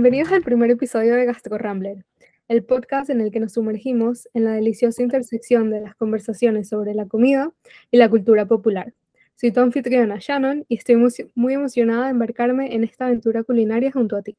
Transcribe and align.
Bienvenidos 0.00 0.32
al 0.32 0.40
primer 0.40 0.70
episodio 0.70 1.14
de 1.14 1.26
Gastro 1.26 1.58
Rambler, 1.58 2.06
el 2.48 2.64
podcast 2.64 3.10
en 3.10 3.20
el 3.20 3.30
que 3.30 3.38
nos 3.38 3.52
sumergimos 3.52 4.30
en 4.32 4.44
la 4.44 4.52
deliciosa 4.52 5.02
intersección 5.02 5.68
de 5.68 5.82
las 5.82 5.94
conversaciones 5.94 6.70
sobre 6.70 6.94
la 6.94 7.04
comida 7.04 7.52
y 7.90 7.98
la 7.98 8.08
cultura 8.08 8.46
popular. 8.46 8.94
Soy 9.34 9.52
tu 9.52 9.60
anfitriona 9.60 10.16
Shannon 10.18 10.64
y 10.68 10.76
estoy 10.78 10.96
muy 11.34 11.52
emocionada 11.52 12.04
de 12.04 12.12
embarcarme 12.12 12.74
en 12.74 12.82
esta 12.82 13.08
aventura 13.08 13.44
culinaria 13.44 13.92
junto 13.92 14.16
a 14.16 14.22
ti. 14.22 14.38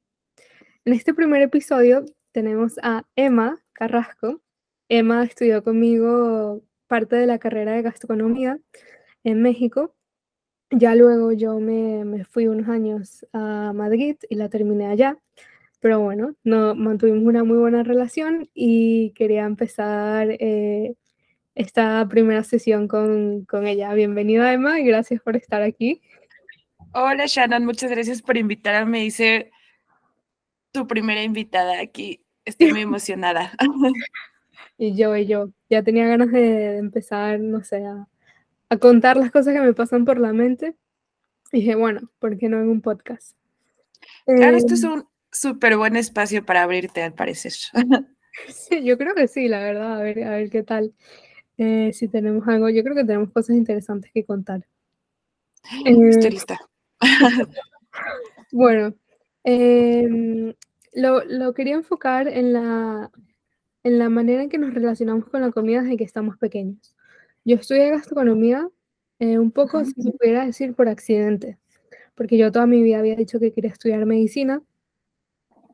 En 0.84 0.94
este 0.94 1.14
primer 1.14 1.44
episodio 1.44 2.06
tenemos 2.32 2.80
a 2.82 3.06
Emma 3.16 3.64
Carrasco. 3.72 4.42
Emma 4.90 5.24
estudió 5.24 5.64
conmigo 5.64 6.64
parte 6.88 7.18
de 7.18 7.28
la 7.28 7.38
carrera 7.38 7.74
de 7.74 7.84
gastronomía 7.84 8.58
en 9.24 9.44
México 9.44 9.94
ya 10.72 10.96
luego 10.96 11.34
yo 11.34 11.60
me, 11.60 12.24
fui 12.26 12.48
unos 12.48 12.70
años 12.70 13.26
a 13.34 13.74
Madrid 13.74 14.16
y 14.30 14.36
la 14.36 14.48
terminé 14.48 14.88
allá, 14.88 15.18
pero 15.82 16.00
bueno, 16.00 16.36
no, 16.44 16.76
mantuvimos 16.76 17.24
una 17.24 17.44
muy 17.44 17.58
buena 17.58 17.82
relación 17.82 18.48
y 18.54 19.12
quería 19.16 19.46
empezar 19.46 20.28
eh, 20.30 20.96
esta 21.56 22.08
primera 22.08 22.44
sesión 22.44 22.88
con, 22.88 23.46
con 23.46 23.66
ella. 23.66 23.92
Bienvenida 23.96 24.54
Emma 24.54 24.80
y 24.80 24.86
gracias 24.86 25.22
por 25.22 25.36
estar 25.36 25.64
aquí. 25.64 26.02
Hola 26.94 27.26
Shannon, 27.26 27.66
muchas 27.66 27.90
gracias 27.90 28.22
por 28.22 28.38
invitarme. 28.38 29.06
Hice 29.06 29.50
tu 30.72 30.86
primera 30.86 31.24
invitada 31.24 31.82
aquí. 31.82 32.24
Estoy 32.46 32.72
muy 32.72 32.82
emocionada. 32.82 33.52
y 34.78 34.96
yo, 34.96 35.18
y 35.18 35.26
yo. 35.26 35.50
Ya 35.68 35.82
tenía 35.82 36.08
ganas 36.08 36.32
de, 36.32 36.78
empezar, 36.78 37.40
no 37.40 37.64
sé, 37.64 37.84
a, 37.86 38.08
a 38.70 38.78
contar 38.78 39.18
las 39.18 39.32
cosas 39.32 39.56
que 39.56 39.62
me 39.62 39.74
pasan 39.74 40.06
por 40.06 40.20
la 40.20 40.32
mente. 40.32 40.76
Y 41.52 41.62
dije, 41.62 41.74
bueno, 41.74 42.12
¿por 42.20 42.38
qué 42.38 42.50
no 42.50 42.62
en 42.62 42.70
un 42.70 42.82
podcast? 42.82 43.36
Claro, 44.26 44.58
esto 44.58 44.76
es 44.76 44.84
em, 44.84 44.92
un 44.92 45.11
súper 45.32 45.78
buen 45.78 45.96
espacio 45.96 46.46
para 46.46 46.64
abrirte, 46.64 47.02
al 47.02 47.14
parecer. 47.14 47.54
sí, 48.50 48.84
yo 48.84 48.98
creo 48.98 49.16
que 49.16 49.28
sí, 49.28 49.48
la 49.48 49.60
verdad. 49.60 50.00
A 50.00 50.04
ver, 50.04 50.24
a 50.24 50.32
ver 50.32 50.50
qué 50.50 50.64
tal. 50.64 50.94
Eh, 51.58 51.92
si 51.94 52.08
tenemos 52.08 52.48
algo, 52.48 52.70
yo 52.70 52.84
creo 52.84 52.96
que 52.96 53.06
tenemos 53.06 53.32
cosas 53.32 53.56
interesantes 53.56 54.12
que 54.14 54.26
contar. 54.26 54.66
Estoy 55.86 56.28
eh, 56.28 56.32
lista. 56.32 56.60
bueno, 58.52 58.96
em, 59.44 60.54
lo, 60.94 61.24
lo, 61.26 61.54
quería 61.54 61.76
enfocar 61.76 62.28
en 62.28 62.54
la, 62.54 63.12
en 63.84 64.00
la 64.00 64.10
manera 64.10 64.44
en 64.44 64.50
que 64.50 64.58
nos 64.58 64.74
relacionamos 64.74 65.30
con 65.30 65.42
la 65.42 65.52
comida 65.52 65.82
desde 65.82 65.98
que 65.98 66.04
estamos 66.04 66.38
pequeños. 66.38 66.96
Yo 67.46 67.56
estudié 67.56 67.90
gastronomía 67.90 68.68
eh, 69.20 69.38
un 69.38 69.52
poco, 69.52 69.84
si 69.86 69.94
se 70.02 70.12
pudiera 70.12 70.46
decir, 70.46 70.74
por 70.74 70.90
accidente, 70.90 71.60
porque 72.16 72.38
yo 72.38 72.52
toda 72.52 72.66
mi 72.66 72.82
vida 72.82 73.00
había 73.00 73.16
dicho 73.16 73.40
que 73.40 73.54
quería 73.54 73.72
estudiar 73.72 74.06
medicina 74.06 74.64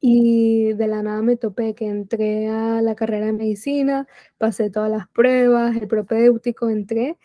y 0.02 0.73
de 0.73 0.88
la 0.88 1.03
nada 1.03 1.22
me 1.22 1.38
topé 1.38 1.76
que 1.76 1.88
entré 1.88 2.48
a 2.50 2.81
la 2.81 2.95
carrera 2.95 3.28
de 3.28 3.34
medicina, 3.34 4.08
pasé 4.38 4.70
todas 4.70 4.92
las 4.92 5.08
pruebas, 5.09 5.76
el 5.78 5.88
propedéutico, 5.88 6.70
entré 6.70 7.17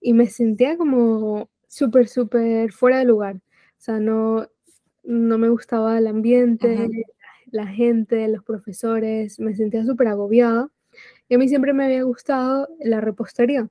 y 0.00 0.12
me 0.14 0.26
sentía 0.26 0.76
como 0.76 1.48
súper, 1.68 2.08
súper 2.08 2.72
fuera 2.72 2.98
de 2.98 3.04
lugar. 3.04 3.36
O 3.36 3.40
sea, 3.82 4.00
no, 4.00 4.46
no 5.04 5.38
me 5.38 5.48
gustaba 5.48 5.98
el 5.98 6.06
ambiente, 6.06 6.88
la 7.50 7.66
gente, 7.66 8.28
los 8.28 8.44
profesores, 8.44 9.40
me 9.40 9.54
sentía 9.54 9.84
súper 9.84 10.08
agobiada. 10.08 10.70
Y 11.28 11.34
a 11.34 11.38
mí 11.38 11.48
siempre 11.48 11.72
me 11.72 11.84
había 11.84 12.02
gustado 12.02 12.68
la 12.80 13.00
repostería. 13.00 13.68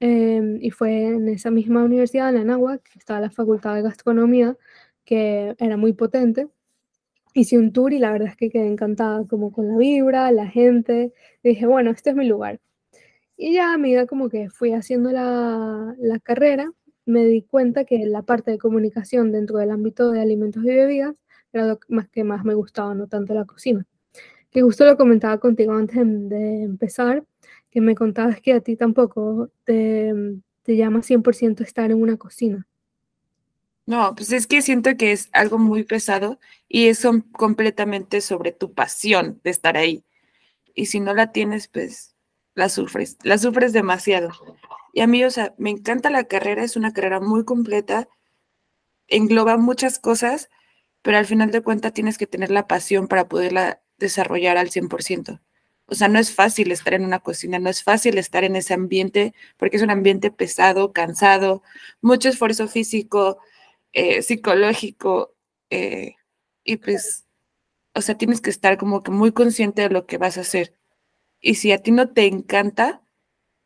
Em, 0.00 0.58
y 0.62 0.70
fue 0.70 1.06
en 1.06 1.28
esa 1.28 1.50
misma 1.50 1.84
universidad, 1.84 2.28
en 2.28 2.36
la 2.36 2.40
Anáhuac, 2.42 2.82
que 2.82 2.98
estaba 2.98 3.20
la 3.20 3.30
Facultad 3.30 3.74
de 3.74 3.82
Gastronomía, 3.82 4.56
que 5.04 5.54
era 5.58 5.76
muy 5.76 5.92
potente. 5.92 6.48
Hice 7.34 7.58
un 7.58 7.72
tour 7.72 7.92
y 7.92 7.98
la 7.98 8.12
verdad 8.12 8.28
es 8.28 8.36
que 8.36 8.50
quedé 8.50 8.66
encantada 8.66 9.24
como 9.26 9.52
con 9.52 9.68
la 9.68 9.76
vibra, 9.76 10.30
la 10.32 10.46
gente. 10.48 11.12
dije, 11.42 11.66
bueno, 11.66 11.90
este 11.90 12.10
es 12.10 12.16
mi 12.16 12.26
lugar. 12.26 12.60
Y 13.36 13.54
ya 13.54 13.74
a 13.74 13.78
medida 13.78 14.06
como 14.06 14.28
que 14.28 14.50
fui 14.50 14.72
haciendo 14.72 15.10
la, 15.12 15.94
la 15.98 16.18
carrera, 16.20 16.72
me 17.06 17.24
di 17.24 17.42
cuenta 17.42 17.84
que 17.84 18.06
la 18.06 18.22
parte 18.22 18.50
de 18.50 18.58
comunicación 18.58 19.32
dentro 19.32 19.58
del 19.58 19.70
ámbito 19.70 20.10
de 20.10 20.20
alimentos 20.20 20.62
y 20.64 20.68
bebidas 20.68 21.14
era 21.52 21.66
lo 21.66 21.78
más 21.88 22.08
que 22.10 22.24
más 22.24 22.44
me 22.44 22.54
gustaba, 22.54 22.94
no 22.94 23.08
tanto 23.08 23.34
la 23.34 23.46
cocina. 23.46 23.86
Que 24.50 24.62
justo 24.62 24.84
lo 24.84 24.96
comentaba 24.96 25.38
contigo 25.38 25.72
antes 25.72 25.96
de 26.04 26.62
empezar, 26.64 27.24
que 27.70 27.80
me 27.80 27.94
contabas 27.94 28.40
que 28.40 28.52
a 28.52 28.60
ti 28.60 28.76
tampoco 28.76 29.50
te, 29.64 30.12
te 30.62 30.76
llama 30.76 31.00
100% 31.02 31.62
estar 31.62 31.90
en 31.90 32.02
una 32.02 32.18
cocina. 32.18 32.67
No, 33.88 34.14
pues 34.14 34.32
es 34.32 34.46
que 34.46 34.60
siento 34.60 34.98
que 34.98 35.12
es 35.12 35.30
algo 35.32 35.56
muy 35.56 35.82
pesado 35.82 36.38
y 36.68 36.88
es 36.88 37.06
completamente 37.32 38.20
sobre 38.20 38.52
tu 38.52 38.74
pasión 38.74 39.40
de 39.44 39.50
estar 39.50 39.78
ahí. 39.78 40.04
Y 40.74 40.86
si 40.86 41.00
no 41.00 41.14
la 41.14 41.32
tienes, 41.32 41.68
pues 41.68 42.14
la 42.54 42.68
sufres, 42.68 43.16
la 43.22 43.38
sufres 43.38 43.72
demasiado. 43.72 44.30
Y 44.92 45.00
a 45.00 45.06
mí, 45.06 45.24
o 45.24 45.30
sea, 45.30 45.54
me 45.56 45.70
encanta 45.70 46.10
la 46.10 46.24
carrera, 46.24 46.64
es 46.64 46.76
una 46.76 46.92
carrera 46.92 47.18
muy 47.20 47.46
completa, 47.46 48.10
engloba 49.06 49.56
muchas 49.56 49.98
cosas, 49.98 50.50
pero 51.00 51.16
al 51.16 51.24
final 51.24 51.50
de 51.50 51.62
cuentas 51.62 51.94
tienes 51.94 52.18
que 52.18 52.26
tener 52.26 52.50
la 52.50 52.66
pasión 52.66 53.08
para 53.08 53.26
poderla 53.26 53.80
desarrollar 53.96 54.58
al 54.58 54.68
100%. 54.68 55.40
O 55.86 55.94
sea, 55.94 56.08
no 56.08 56.18
es 56.18 56.34
fácil 56.34 56.72
estar 56.72 56.92
en 56.92 57.06
una 57.06 57.20
cocina, 57.20 57.58
no 57.58 57.70
es 57.70 57.82
fácil 57.82 58.18
estar 58.18 58.44
en 58.44 58.54
ese 58.54 58.74
ambiente, 58.74 59.32
porque 59.56 59.78
es 59.78 59.82
un 59.82 59.90
ambiente 59.90 60.30
pesado, 60.30 60.92
cansado, 60.92 61.62
mucho 62.02 62.28
esfuerzo 62.28 62.68
físico, 62.68 63.38
eh, 63.92 64.22
psicológico, 64.22 65.34
eh, 65.70 66.14
y 66.64 66.76
pues, 66.76 67.26
o 67.94 68.02
sea, 68.02 68.16
tienes 68.16 68.40
que 68.40 68.50
estar 68.50 68.78
como 68.78 69.02
que 69.02 69.10
muy 69.10 69.32
consciente 69.32 69.82
de 69.82 69.90
lo 69.90 70.06
que 70.06 70.18
vas 70.18 70.38
a 70.38 70.42
hacer. 70.42 70.74
Y 71.40 71.56
si 71.56 71.72
a 71.72 71.78
ti 71.82 71.92
no 71.92 72.10
te 72.12 72.26
encanta, 72.26 73.02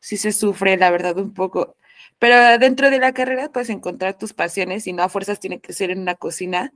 sí 0.01 0.17
se 0.17 0.33
sufre, 0.33 0.77
la 0.77 0.91
verdad, 0.91 1.19
un 1.19 1.35
poco. 1.35 1.77
Pero 2.19 2.59
dentro 2.59 2.91
de 2.91 2.99
la 3.01 3.15
carrera 3.15 3.51
puedes 3.53 3.71
encontrar 3.71 4.19
tus 4.19 4.33
pasiones 4.35 4.87
y 4.87 4.93
no 4.93 5.03
a 5.03 5.09
fuerzas 5.09 5.41
tiene 5.41 5.61
que 5.61 5.73
ser 5.73 5.91
en 5.91 6.01
una 6.01 6.15
cocina, 6.17 6.73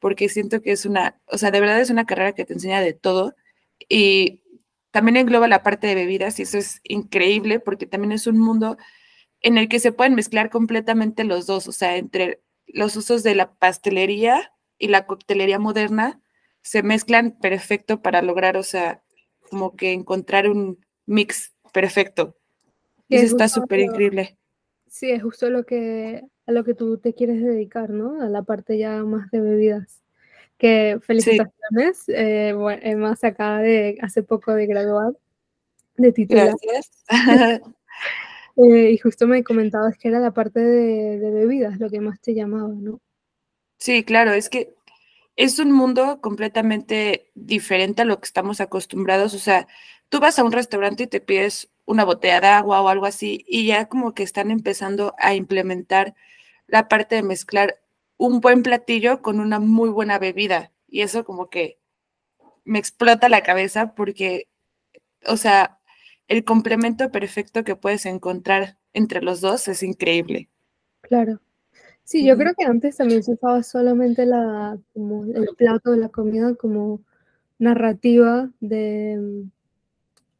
porque 0.00 0.28
siento 0.28 0.62
que 0.62 0.72
es 0.72 0.86
una, 0.86 1.20
o 1.26 1.38
sea, 1.38 1.50
de 1.50 1.60
verdad 1.60 1.80
es 1.80 1.90
una 1.90 2.06
carrera 2.06 2.34
que 2.34 2.44
te 2.44 2.54
enseña 2.54 2.80
de 2.80 2.94
todo. 2.94 3.34
Y 3.88 4.42
también 4.90 5.16
engloba 5.16 5.48
la 5.48 5.62
parte 5.62 5.86
de 5.86 5.94
bebidas 5.94 6.38
y 6.40 6.42
eso 6.42 6.58
es 6.58 6.80
increíble 6.84 7.60
porque 7.60 7.86
también 7.86 8.12
es 8.12 8.26
un 8.26 8.38
mundo 8.38 8.76
en 9.42 9.58
el 9.58 9.68
que 9.68 9.80
se 9.80 9.92
pueden 9.92 10.14
mezclar 10.14 10.50
completamente 10.50 11.24
los 11.24 11.46
dos, 11.46 11.68
o 11.68 11.72
sea, 11.72 11.96
entre 11.96 12.42
los 12.74 12.96
usos 12.96 13.22
de 13.22 13.34
la 13.34 13.52
pastelería 13.54 14.52
y 14.78 14.88
la 14.88 15.06
coctelería 15.06 15.58
moderna 15.58 16.20
se 16.62 16.82
mezclan 16.82 17.38
perfecto 17.38 18.02
para 18.02 18.22
lograr, 18.22 18.56
o 18.56 18.62
sea, 18.62 19.02
como 19.48 19.76
que 19.76 19.92
encontrar 19.92 20.48
un 20.48 20.84
mix 21.06 21.54
perfecto. 21.72 22.36
Y 23.08 23.16
eso 23.16 23.36
está 23.36 23.48
súper 23.48 23.80
increíble. 23.80 24.36
Sí, 24.86 25.10
es 25.10 25.22
justo 25.22 25.50
lo 25.50 25.64
que, 25.64 26.22
a 26.46 26.52
lo 26.52 26.64
que 26.64 26.74
tú 26.74 26.98
te 26.98 27.14
quieres 27.14 27.42
dedicar, 27.42 27.90
¿no? 27.90 28.22
A 28.22 28.28
la 28.28 28.42
parte 28.42 28.78
ya 28.78 29.02
más 29.04 29.30
de 29.30 29.40
bebidas 29.40 30.02
que 30.58 30.98
felicitaciones, 31.02 32.04
eh, 32.08 32.54
más 32.96 33.24
acaba 33.24 33.60
de 33.60 33.96
hace 34.02 34.22
poco 34.22 34.52
de 34.52 34.66
graduar 34.66 35.14
de 35.96 36.12
titular. 36.12 36.54
Gracias. 36.62 37.04
Eh, 38.62 38.90
y 38.92 38.98
justo 38.98 39.26
me 39.26 39.42
comentabas 39.42 39.96
que 39.96 40.08
era 40.08 40.20
la 40.20 40.32
parte 40.32 40.60
de, 40.60 41.18
de, 41.18 41.30
bebidas 41.30 41.78
lo 41.78 41.88
que 41.88 42.00
más 42.00 42.20
te 42.20 42.34
llamaba, 42.34 42.68
¿no? 42.68 43.00
Sí, 43.78 44.04
claro, 44.04 44.32
es 44.32 44.50
que 44.50 44.74
es 45.36 45.58
un 45.58 45.72
mundo 45.72 46.20
completamente 46.20 47.30
diferente 47.34 48.02
a 48.02 48.04
lo 48.04 48.20
que 48.20 48.26
estamos 48.26 48.60
acostumbrados. 48.60 49.34
O 49.34 49.38
sea, 49.38 49.66
tú 50.10 50.20
vas 50.20 50.38
a 50.38 50.44
un 50.44 50.52
restaurante 50.52 51.04
y 51.04 51.06
te 51.06 51.20
pides 51.20 51.70
una 51.86 52.04
botella 52.04 52.40
de 52.40 52.46
agua 52.48 52.82
o 52.82 52.88
algo 52.88 53.06
así, 53.06 53.44
y 53.48 53.66
ya 53.66 53.88
como 53.88 54.14
que 54.14 54.22
están 54.22 54.50
empezando 54.50 55.14
a 55.18 55.34
implementar 55.34 56.14
la 56.66 56.88
parte 56.88 57.16
de 57.16 57.22
mezclar 57.22 57.80
un 58.16 58.40
buen 58.40 58.62
platillo 58.62 59.22
con 59.22 59.40
una 59.40 59.58
muy 59.60 59.88
buena 59.90 60.18
bebida. 60.18 60.72
Y 60.88 61.02
eso 61.02 61.24
como 61.24 61.50
que 61.50 61.78
me 62.64 62.78
explota 62.78 63.28
la 63.28 63.42
cabeza 63.42 63.94
porque, 63.94 64.48
o 65.26 65.36
sea, 65.36 65.79
el 66.30 66.44
complemento 66.44 67.10
perfecto 67.10 67.64
que 67.64 67.74
puedes 67.74 68.06
encontrar 68.06 68.78
entre 68.92 69.20
los 69.20 69.40
dos 69.40 69.66
es 69.66 69.82
increíble. 69.82 70.48
Claro. 71.00 71.40
Sí, 72.04 72.24
yo 72.24 72.36
creo 72.36 72.54
que 72.56 72.64
antes 72.64 72.96
también 72.96 73.24
se 73.24 73.32
usaba 73.32 73.64
solamente 73.64 74.24
la, 74.26 74.78
como 74.94 75.24
el 75.24 75.48
plato 75.56 75.90
de 75.90 75.96
la 75.96 76.08
comida 76.08 76.54
como 76.54 77.00
narrativa 77.58 78.48
de, 78.60 79.44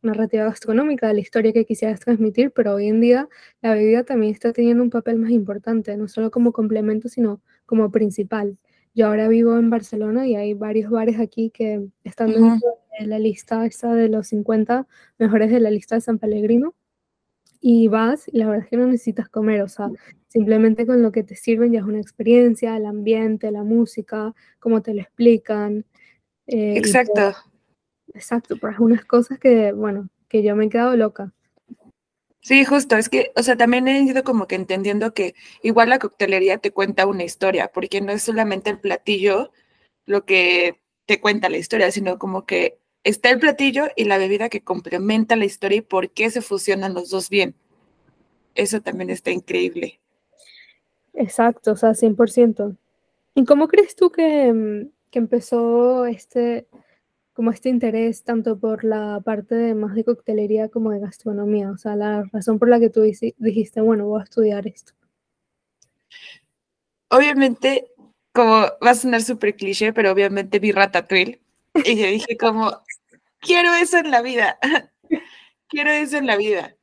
narrativa 0.01 0.45
gastronómica, 0.45 1.09
de 1.09 1.15
la 1.15 1.21
historia 1.21 1.53
que 1.53 1.67
quisieras 1.67 1.99
transmitir, 1.99 2.53
pero 2.53 2.75
hoy 2.75 2.87
en 2.87 3.01
día 3.01 3.29
la 3.61 3.75
bebida 3.75 4.05
también 4.05 4.33
está 4.33 4.53
teniendo 4.53 4.85
un 4.85 4.91
papel 4.91 5.17
más 5.17 5.31
importante, 5.31 5.97
no 5.97 6.07
solo 6.07 6.31
como 6.31 6.53
complemento, 6.53 7.09
sino 7.09 7.41
como 7.67 7.91
principal. 7.91 8.57
Yo 8.95 9.09
ahora 9.09 9.27
vivo 9.27 9.59
en 9.59 9.71
Barcelona 9.71 10.29
y 10.29 10.37
hay 10.37 10.55
varios 10.55 10.91
bares 10.91 11.19
aquí 11.19 11.51
que 11.51 11.85
están 12.05 12.29
dentro 12.29 12.55
de 12.55 12.80
la 13.07 13.19
lista 13.19 13.65
esta 13.67 13.95
de 13.95 14.09
los 14.09 14.29
50 14.29 14.87
mejores 15.19 15.51
de 15.51 15.61
la 15.61 15.71
lista 15.71 15.95
de 15.95 16.01
San 16.01 16.19
Pellegrino. 16.19 16.75
Y 17.61 17.89
vas 17.89 18.27
y 18.29 18.39
la 18.39 18.47
verdad 18.47 18.65
es 18.65 18.71
que 18.71 18.77
no 18.77 18.87
necesitas 18.87 19.29
comer, 19.29 19.61
o 19.63 19.69
sea, 19.69 19.91
simplemente 20.29 20.87
con 20.87 21.03
lo 21.03 21.13
que 21.13 21.23
te 21.23 21.37
sirven 21.37 21.73
ya 21.73 21.81
es 21.81 21.85
una 21.85 22.01
experiencia, 22.01 22.77
el 22.77 22.87
ambiente, 22.87 23.51
la 23.51 23.65
música, 23.65 24.35
cómo 24.59 24.81
te 24.81 24.95
lo 24.95 25.03
explican. 25.03 25.85
Eh, 26.47 26.77
exacto. 26.77 27.35
exacto, 28.15 28.57
pues 28.57 28.79
unas 28.79 29.05
cosas 29.05 29.39
que, 29.39 29.73
bueno, 29.73 30.09
que 30.29 30.43
yo 30.43 30.57
me 30.57 30.67
he 30.67 30.69
quedado 30.71 30.97
loca. 30.97 31.35
Sí, 32.43 32.65
justo, 32.65 32.97
es 32.97 33.11
que, 33.11 33.33
o 33.37 33.43
sea, 33.43 33.57
también 33.57 33.87
he 33.87 34.03
ido 34.03 34.25
como 34.25 34.47
que 34.47 34.55
entendiendo 34.55 35.13
que 35.13 35.35
igual 35.63 35.91
la 35.91 35.99
coctelería 35.99 36.57
te 36.57 36.71
cuenta 36.71 37.07
una 37.07 37.25
historia, 37.25 37.71
porque 37.73 38.01
no 38.01 38.13
es 38.13 38.23
solamente 38.23 38.71
el 38.71 38.81
platillo 38.81 39.53
lo 40.07 40.25
que 40.25 40.81
te 41.07 41.21
cuenta 41.21 41.51
la 41.51 41.59
historia, 41.59 41.91
sino 41.93 42.19
como 42.19 42.47
que 42.47 42.80
está 43.05 43.31
el 43.31 43.39
platillo 43.39 43.89
y 43.97 44.05
la 44.05 44.19
bebida 44.19 44.49
que 44.49 44.63
complementa 44.63 45.37
la 45.37 45.45
historia 45.45 45.79
y 45.79 45.83
por 45.83 46.11
qué 46.11 46.31
se 46.31 46.43
fusionan 46.43 46.95
los 46.95 47.11
dos 47.11 47.29
bien. 47.29 47.55
Eso 48.55 48.81
también 48.81 49.11
está 49.11 49.31
increíble. 49.31 50.01
Exacto, 51.15 51.73
o 51.73 51.77
sea, 51.77 51.95
100%. 51.95 52.77
¿Y 53.35 53.45
cómo 53.45 53.69
crees 53.69 53.97
tú 53.97 54.11
que, 54.11 54.53
mm, 54.53 54.91
que 55.11 55.19
empezó 55.19 56.07
este, 56.07 56.67
como 57.33 57.51
este 57.51 57.69
interés 57.69 58.23
tanto 58.23 58.59
por 58.59 58.85
la 58.85 59.21
parte 59.25 59.55
de 59.55 59.75
más 59.75 59.95
de 59.95 60.05
coctelería 60.05 60.69
como 60.69 60.91
de 60.91 61.01
gastronomía? 61.01 61.71
O 61.71 61.79
sea, 61.79 61.97
la 61.97 62.25
razón 62.33 62.59
por 62.59 62.69
la 62.69 62.81
que 62.81 62.91
tú 62.91 63.03
dijiste, 63.03 63.81
bueno, 63.81 64.07
voy 64.07 64.21
a 64.21 64.25
estudiar 64.25 64.67
esto. 64.67 64.93
Obviamente, 67.09 67.91
como 68.33 68.51
va 68.85 68.91
a 68.91 68.95
sonar 68.95 69.23
súper 69.23 69.57
cliché, 69.57 69.93
pero 69.93 70.13
obviamente 70.13 70.59
vi 70.59 70.71
Ratatouille 70.71 71.41
y 71.75 71.97
yo 71.97 72.07
dije 72.07 72.37
como, 72.37 72.77
quiero 73.41 73.73
eso 73.75 73.99
en 73.99 74.11
la 74.11 74.23
vida, 74.23 74.59
quiero 75.69 75.91
eso 75.91 76.17
en 76.17 76.27
la 76.27 76.37
vida, 76.37 76.77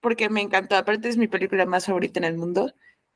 porque 0.00 0.28
me 0.28 0.40
encantó, 0.40 0.76
aparte 0.76 1.08
es 1.08 1.16
mi 1.16 1.28
película 1.28 1.66
más 1.66 1.86
favorita 1.86 2.20
en 2.20 2.24
el 2.24 2.36
mundo 2.36 2.72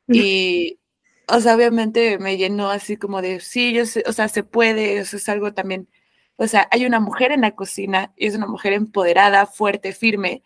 y, 0.08 0.80
o 1.28 1.40
sea, 1.40 1.56
obviamente 1.56 2.18
me 2.18 2.36
llenó 2.36 2.70
así 2.70 2.96
como 2.96 3.22
de, 3.22 3.40
sí, 3.40 3.78
o 3.80 4.12
sea, 4.12 4.28
se 4.28 4.44
puede, 4.44 4.98
eso 4.98 5.16
es 5.16 5.28
algo 5.28 5.54
también 5.54 5.88
o 6.36 6.46
sea, 6.48 6.68
hay 6.70 6.84
una 6.86 7.00
mujer 7.00 7.32
en 7.32 7.42
la 7.42 7.54
cocina 7.54 8.12
y 8.16 8.26
es 8.26 8.34
una 8.34 8.46
mujer 8.46 8.72
empoderada, 8.72 9.46
fuerte, 9.46 9.92
firme. 9.92 10.42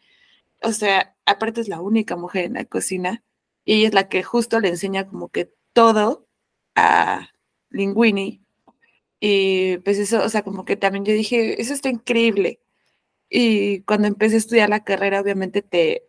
O 0.63 0.73
sea, 0.73 1.17
aparte 1.27 1.61
es 1.61 1.69
la 1.69 1.81
única 1.81 2.17
mujer 2.17 2.45
en 2.47 2.55
la 2.55 2.65
cocina 2.67 3.23
y 3.65 3.77
ella 3.77 3.89
es 3.89 3.95
la 3.95 4.09
que 4.09 4.23
justo 4.23 4.61
le 4.61 4.69
enseña 4.69 5.09
como 5.09 5.31
que 5.31 5.53
todo 5.73 6.29
a 6.75 7.31
Linguini. 7.71 8.43
Y 9.20 9.79
pues 9.79 9.99
eso, 9.99 10.23
o 10.25 10.29
sea, 10.29 10.43
como 10.43 10.65
que 10.65 10.76
también 10.76 11.05
yo 11.05 11.12
dije, 11.12 11.61
eso 11.61 11.75
está 11.75 11.88
increíble. 11.88 12.61
Y 13.31 13.82
cuando 13.82 14.09
empecé 14.09 14.37
a 14.37 14.38
estudiar 14.38 14.70
la 14.70 14.85
carrera, 14.85 15.20
obviamente 15.20 15.62
te, 15.62 16.05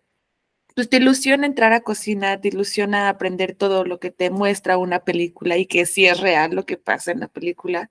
pues 0.76 0.90
te 0.90 0.98
ilusiona 0.98 1.46
entrar 1.48 1.74
a 1.74 1.82
cocina, 1.82 2.42
te 2.42 2.50
ilusiona 2.50 3.10
aprender 3.10 3.56
todo 3.56 3.86
lo 3.86 4.00
que 4.00 4.12
te 4.12 4.30
muestra 4.32 4.78
una 4.78 5.04
película 5.06 5.58
y 5.58 5.66
que 5.68 5.86
sí 5.86 6.06
es 6.06 6.20
real 6.22 6.56
lo 6.56 6.66
que 6.66 6.78
pasa 6.78 7.12
en 7.12 7.22
la 7.22 7.28
película. 7.30 7.90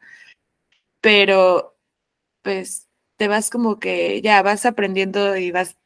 Pero 1.00 1.76
pues 2.43 2.88
te 3.17 3.29
vas 3.29 3.50
como 3.50 3.79
que 3.81 4.23
ya 4.23 4.43
vas 4.43 4.67
aprendiendo 4.67 5.37
y 5.37 5.50
vas, 5.53 5.79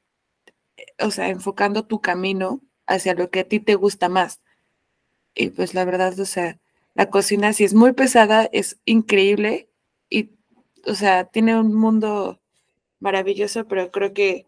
o 1.01 1.11
sea, 1.11 1.29
enfocando 1.29 1.87
tu 1.87 2.01
camino 2.01 2.61
hacia 2.87 3.15
lo 3.15 3.31
que 3.31 3.41
a 3.41 3.49
ti 3.49 3.61
te 3.61 3.75
gusta 3.75 4.09
más. 4.09 4.43
Y 5.35 5.51
pues 5.51 5.75
la 5.75 5.85
verdad, 5.85 6.19
o 6.21 6.27
sea, 6.27 6.61
la 6.95 7.11
cocina 7.11 7.53
si 7.53 7.65
es 7.65 7.75
muy 7.75 7.93
pesada, 7.93 8.49
es 8.53 8.79
increíble 8.85 9.71
y, 10.11 10.31
o 10.87 10.95
sea, 10.95 11.25
tiene 11.25 11.59
un 11.59 11.75
mundo 11.75 12.41
maravilloso, 13.01 13.67
pero 13.67 13.91
creo 13.91 14.13
que 14.13 14.47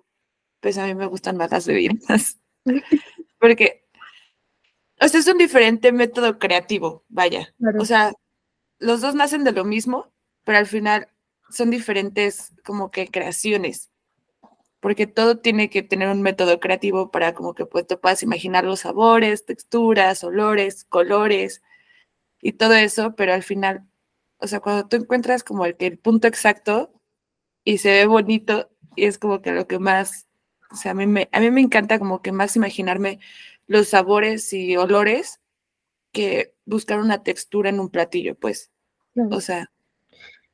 pues 0.61 0.79
a 0.79 0.87
mí 0.87 0.95
me 0.95 1.07
gustan 1.07 1.37
más 1.37 1.51
las 1.51 1.67
bebidas. 1.67 2.39
Porque, 3.39 3.85
o 5.01 5.09
sea, 5.09 5.21
es 5.21 5.27
un 5.27 5.39
diferente 5.39 5.93
método 5.93 6.39
creativo, 6.39 7.05
vaya. 7.09 7.55
O 7.79 7.85
sea, 7.85 8.15
los 8.79 9.03
dos 9.03 9.15
nacen 9.15 9.45
de 9.45 9.53
lo 9.53 9.65
mismo, 9.65 10.13
pero 10.45 10.59
al 10.59 10.67
final 10.67 11.09
son 11.51 11.71
diferentes 11.71 12.53
como 12.65 12.91
que 12.91 13.09
creaciones, 13.09 13.91
porque 14.81 15.07
todo 15.07 15.39
tiene 15.39 15.71
que 15.71 15.83
tener 15.83 16.09
un 16.09 16.23
método 16.23 16.61
creativo 16.61 17.11
para 17.11 17.35
como 17.35 17.55
que 17.55 17.67
pues, 17.67 17.87
te 17.87 17.97
puedas 17.97 18.23
imaginar 18.23 18.65
los 18.65 18.81
sabores, 18.81 19.45
texturas, 19.45 20.25
olores, 20.25 20.85
colores 20.85 21.63
y 22.45 22.53
todo 22.53 22.75
eso, 22.75 23.15
pero 23.17 23.33
al 23.33 23.43
final, 23.43 23.87
o 24.37 24.47
sea, 24.47 24.61
cuando 24.61 24.87
tú 24.87 24.97
encuentras 24.97 25.43
como 25.43 25.65
el, 25.65 25.77
el 25.79 25.99
punto 25.99 26.29
exacto 26.29 26.93
y 27.65 27.79
se 27.79 27.91
ve 27.91 28.07
bonito, 28.07 28.71
y 28.97 29.07
es 29.07 29.19
como 29.19 29.41
que 29.41 29.53
lo 29.53 29.67
que 29.67 29.79
más, 29.79 30.29
o 30.71 30.77
sea, 30.77 30.93
a 30.93 30.95
mí 30.95 31.07
me, 31.07 31.31
a 31.33 31.41
mí 31.41 31.51
me 31.51 31.63
encanta 31.63 31.99
como 31.99 32.21
que 32.21 32.33
más 32.33 32.55
imaginarme 32.55 33.19
los 33.67 33.89
sabores 33.89 34.53
y 34.53 34.77
olores 34.77 35.41
que 36.13 36.55
buscar 36.67 37.01
una 37.01 37.23
textura 37.23 37.71
en 37.71 37.81
un 37.81 37.89
platillo, 37.89 38.35
pues. 38.35 38.71
O 39.31 39.41
sea, 39.41 39.71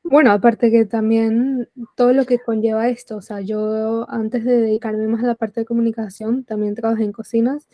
bueno, 0.05 0.31
aparte 0.31 0.71
que 0.71 0.87
también 0.87 1.69
todo 1.97 2.13
lo 2.13 2.25
que 2.25 2.39
conlleva 2.39 2.89
esto, 2.89 3.17
o 3.17 3.23
sea, 3.23 3.41
yo 3.41 4.09
antes 4.09 4.45
de 4.45 4.61
dedicarme 4.61 5.09
más 5.09 5.25
a 5.25 5.27
la 5.27 5.35
parte 5.35 5.61
de 5.61 5.67
comunicación, 5.67 6.45
también 6.45 6.77
trabajé 6.77 7.03
en 7.03 7.13
cocinas 7.13 7.69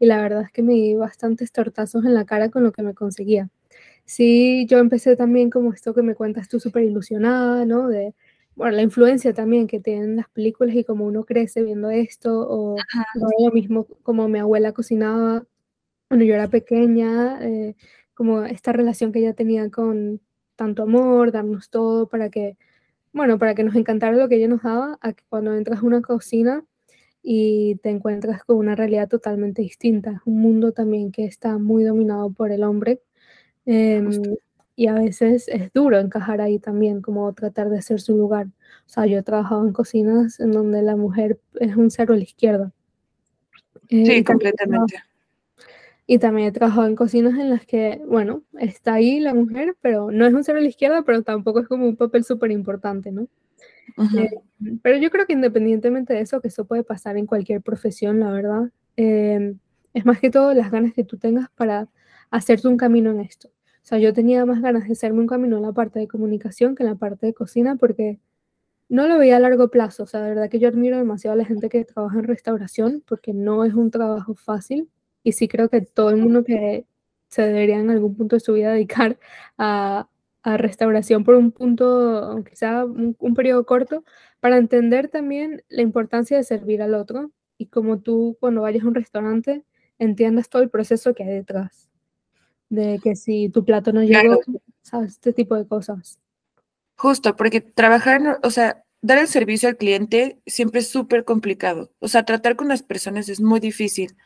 y 0.00 0.06
la 0.06 0.20
verdad 0.20 0.42
es 0.42 0.50
que 0.50 0.62
me 0.62 0.72
di 0.72 0.94
bastantes 0.96 1.52
tortazos 1.52 2.04
en 2.04 2.14
la 2.14 2.24
cara 2.24 2.50
con 2.50 2.64
lo 2.64 2.72
que 2.72 2.82
me 2.82 2.94
conseguía. 2.94 3.48
Sí, 4.12 4.66
yo 4.66 4.78
empecé 4.78 5.14
también 5.14 5.50
como 5.50 5.72
esto 5.72 5.94
que 5.94 6.02
me 6.02 6.16
cuentas 6.16 6.48
tú 6.48 6.58
súper 6.58 6.82
ilusionada, 6.82 7.64
¿no? 7.64 7.86
De, 7.88 8.12
bueno, 8.56 8.74
la 8.74 8.82
influencia 8.82 9.32
también 9.32 9.68
que 9.68 9.78
tienen 9.78 10.16
las 10.16 10.28
películas 10.30 10.74
y 10.74 10.82
cómo 10.82 11.04
uno 11.06 11.22
crece 11.24 11.62
viendo 11.62 11.90
esto, 11.90 12.40
o 12.50 12.74
lo 13.40 13.52
mismo 13.52 13.86
como 14.02 14.26
mi 14.28 14.40
abuela 14.40 14.72
cocinaba 14.72 15.44
cuando 16.08 16.24
yo 16.26 16.34
era 16.34 16.48
pequeña, 16.48 17.38
eh, 17.46 17.76
como 18.14 18.44
esta 18.44 18.72
relación 18.72 19.12
que 19.12 19.20
ella 19.20 19.34
tenía 19.34 19.70
con 19.70 20.20
tanto 20.56 20.84
amor, 20.84 21.32
darnos 21.32 21.70
todo 21.70 22.08
para 22.08 22.30
que, 22.30 22.56
bueno, 23.12 23.38
para 23.38 23.54
que 23.54 23.64
nos 23.64 23.76
encantara 23.76 24.16
lo 24.16 24.28
que 24.28 24.36
ella 24.36 24.48
nos 24.48 24.62
daba, 24.62 24.98
a 25.02 25.12
que 25.14 25.24
cuando 25.28 25.54
entras 25.54 25.80
a 25.82 25.86
una 25.86 26.02
cocina 26.02 26.64
y 27.22 27.76
te 27.82 27.90
encuentras 27.90 28.44
con 28.44 28.58
una 28.58 28.76
realidad 28.76 29.08
totalmente 29.08 29.62
distinta, 29.62 30.22
un 30.26 30.40
mundo 30.42 30.72
también 30.72 31.12
que 31.12 31.26
está 31.26 31.58
muy 31.58 31.84
dominado 31.84 32.32
por 32.32 32.52
el 32.52 32.64
hombre. 32.64 33.00
Em, 33.72 34.10
y 34.74 34.88
a 34.88 34.94
veces 34.94 35.46
es 35.46 35.72
duro 35.72 36.00
encajar 36.00 36.40
ahí 36.40 36.58
también, 36.58 37.00
como 37.02 37.32
tratar 37.34 37.70
de 37.70 37.78
hacer 37.78 38.00
su 38.00 38.16
lugar. 38.16 38.46
O 38.46 38.88
sea, 38.88 39.06
yo 39.06 39.18
he 39.18 39.22
trabajado 39.22 39.64
en 39.64 39.72
cocinas 39.72 40.40
en 40.40 40.50
donde 40.50 40.82
la 40.82 40.96
mujer 40.96 41.38
es 41.60 41.76
un 41.76 41.88
cero 41.92 42.14
a 42.14 42.16
la 42.16 42.24
izquierda. 42.24 42.72
Eh, 43.88 44.06
sí, 44.06 44.24
completamente. 44.24 44.96
Y 46.04 46.18
también 46.18 46.48
he 46.48 46.52
trabajado 46.52 46.88
en 46.88 46.96
cocinas 46.96 47.38
en 47.38 47.50
las 47.50 47.64
que, 47.64 48.02
bueno, 48.08 48.42
está 48.58 48.94
ahí 48.94 49.20
la 49.20 49.34
mujer, 49.34 49.76
pero 49.80 50.10
no 50.10 50.26
es 50.26 50.34
un 50.34 50.42
cero 50.42 50.58
a 50.58 50.62
la 50.62 50.68
izquierda, 50.68 51.02
pero 51.02 51.22
tampoco 51.22 51.60
es 51.60 51.68
como 51.68 51.86
un 51.86 51.94
papel 51.94 52.24
súper 52.24 52.50
importante, 52.50 53.12
¿no? 53.12 53.28
Eh, 54.18 54.30
pero 54.82 54.98
yo 54.98 55.10
creo 55.10 55.26
que 55.26 55.32
independientemente 55.34 56.12
de 56.12 56.22
eso, 56.22 56.40
que 56.40 56.48
eso 56.48 56.64
puede 56.64 56.82
pasar 56.82 57.16
en 57.16 57.26
cualquier 57.26 57.62
profesión, 57.62 58.18
la 58.18 58.32
verdad, 58.32 58.70
eh, 58.96 59.54
es 59.94 60.04
más 60.04 60.18
que 60.18 60.30
todo 60.30 60.54
las 60.54 60.72
ganas 60.72 60.92
que 60.92 61.04
tú 61.04 61.18
tengas 61.18 61.48
para 61.50 61.88
hacerte 62.30 62.66
un 62.66 62.76
camino 62.76 63.10
en 63.10 63.20
esto. 63.20 63.50
O 63.82 63.86
sea, 63.86 63.98
yo 63.98 64.12
tenía 64.12 64.44
más 64.46 64.60
ganas 64.62 64.86
de 64.86 64.92
hacerme 64.92 65.20
un 65.20 65.26
camino 65.26 65.56
en 65.56 65.62
la 65.62 65.72
parte 65.72 65.98
de 65.98 66.08
comunicación 66.08 66.74
que 66.74 66.82
en 66.84 66.90
la 66.90 66.96
parte 66.96 67.26
de 67.26 67.34
cocina 67.34 67.76
porque 67.76 68.20
no 68.88 69.08
lo 69.08 69.18
veía 69.18 69.36
a 69.36 69.40
largo 69.40 69.70
plazo. 69.70 70.04
O 70.04 70.06
sea, 70.06 70.20
de 70.22 70.30
verdad 70.30 70.50
que 70.50 70.58
yo 70.58 70.68
admiro 70.68 70.98
demasiado 70.98 71.34
a 71.34 71.36
la 71.36 71.44
gente 71.44 71.68
que 71.68 71.84
trabaja 71.84 72.18
en 72.18 72.24
restauración 72.24 73.02
porque 73.06 73.32
no 73.34 73.64
es 73.64 73.74
un 73.74 73.90
trabajo 73.90 74.34
fácil 74.34 74.90
y 75.22 75.32
sí 75.32 75.48
creo 75.48 75.68
que 75.68 75.82
todo 75.82 76.10
el 76.10 76.16
mundo 76.18 76.44
que 76.44 76.86
se 77.28 77.42
debería 77.42 77.78
en 77.78 77.90
algún 77.90 78.16
punto 78.16 78.36
de 78.36 78.40
su 78.40 78.54
vida 78.54 78.72
dedicar 78.72 79.18
a, 79.58 80.08
a 80.42 80.56
restauración 80.56 81.24
por 81.24 81.34
un 81.34 81.52
punto, 81.52 81.84
aunque 82.24 82.56
sea 82.56 82.84
un, 82.84 83.34
periodo 83.34 83.66
corto, 83.66 84.04
para 84.40 84.56
entender 84.56 85.08
también 85.08 85.62
la 85.68 85.82
importancia 85.82 86.36
de 86.36 86.44
servir 86.44 86.82
al 86.82 86.94
otro 86.94 87.30
y 87.58 87.66
como 87.66 88.00
tú 88.00 88.36
cuando 88.40 88.62
vayas 88.62 88.84
a 88.84 88.88
un 88.88 88.94
restaurante 88.94 89.64
entiendas 89.98 90.48
todo 90.48 90.62
el 90.62 90.70
proceso 90.70 91.14
que 91.14 91.24
hay 91.24 91.30
detrás. 91.30 91.89
De 92.70 92.98
que 93.02 93.14
si 93.14 93.50
tu 93.50 93.64
plato 93.64 93.92
no 93.92 94.02
llegó, 94.02 94.40
sabes, 94.82 95.12
este 95.12 95.34
tipo 95.34 95.54
de 95.56 95.66
cosas. 95.66 96.18
Justo, 96.96 97.36
porque 97.36 97.60
trabajar, 97.60 98.40
o 98.42 98.50
sea, 98.50 98.84
dar 99.02 99.18
el 99.18 99.28
servicio 99.28 99.68
al 99.68 99.76
cliente 99.76 100.40
siempre 100.46 100.80
es 100.80 100.88
súper 100.88 101.24
complicado. 101.24 101.90
O 101.98 102.08
sea, 102.08 102.24
tratar 102.24 102.56
con 102.56 102.68
las 102.68 102.82
personas 102.82 103.28
es 103.28 103.40
muy 103.40 103.60
difícil 103.60 104.16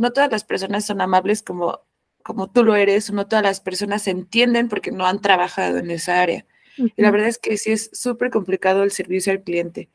no 0.00 0.12
todas 0.12 0.32
las 0.32 0.44
personas 0.44 0.86
son 0.86 1.02
amables 1.02 1.42
como, 1.42 1.80
como 2.22 2.50
tú 2.50 2.64
lo 2.64 2.74
eres, 2.74 3.12
no 3.12 3.26
todas 3.26 3.44
las 3.44 3.60
personas 3.60 4.02
se 4.02 4.10
entienden 4.10 4.70
porque 4.70 4.90
no 4.90 5.06
han 5.06 5.20
trabajado 5.20 5.76
en 5.76 5.90
esa 5.90 6.22
área. 6.22 6.46
Y 6.78 7.02
la 7.02 7.10
verdad 7.10 7.28
es 7.28 7.38
que 7.38 7.58
sí 7.58 7.72
es 7.72 7.90
súper 7.92 8.30
complicado 8.30 8.82
el 8.82 8.92
servicio 8.92 9.30
al 9.30 9.42
cliente. 9.42 9.90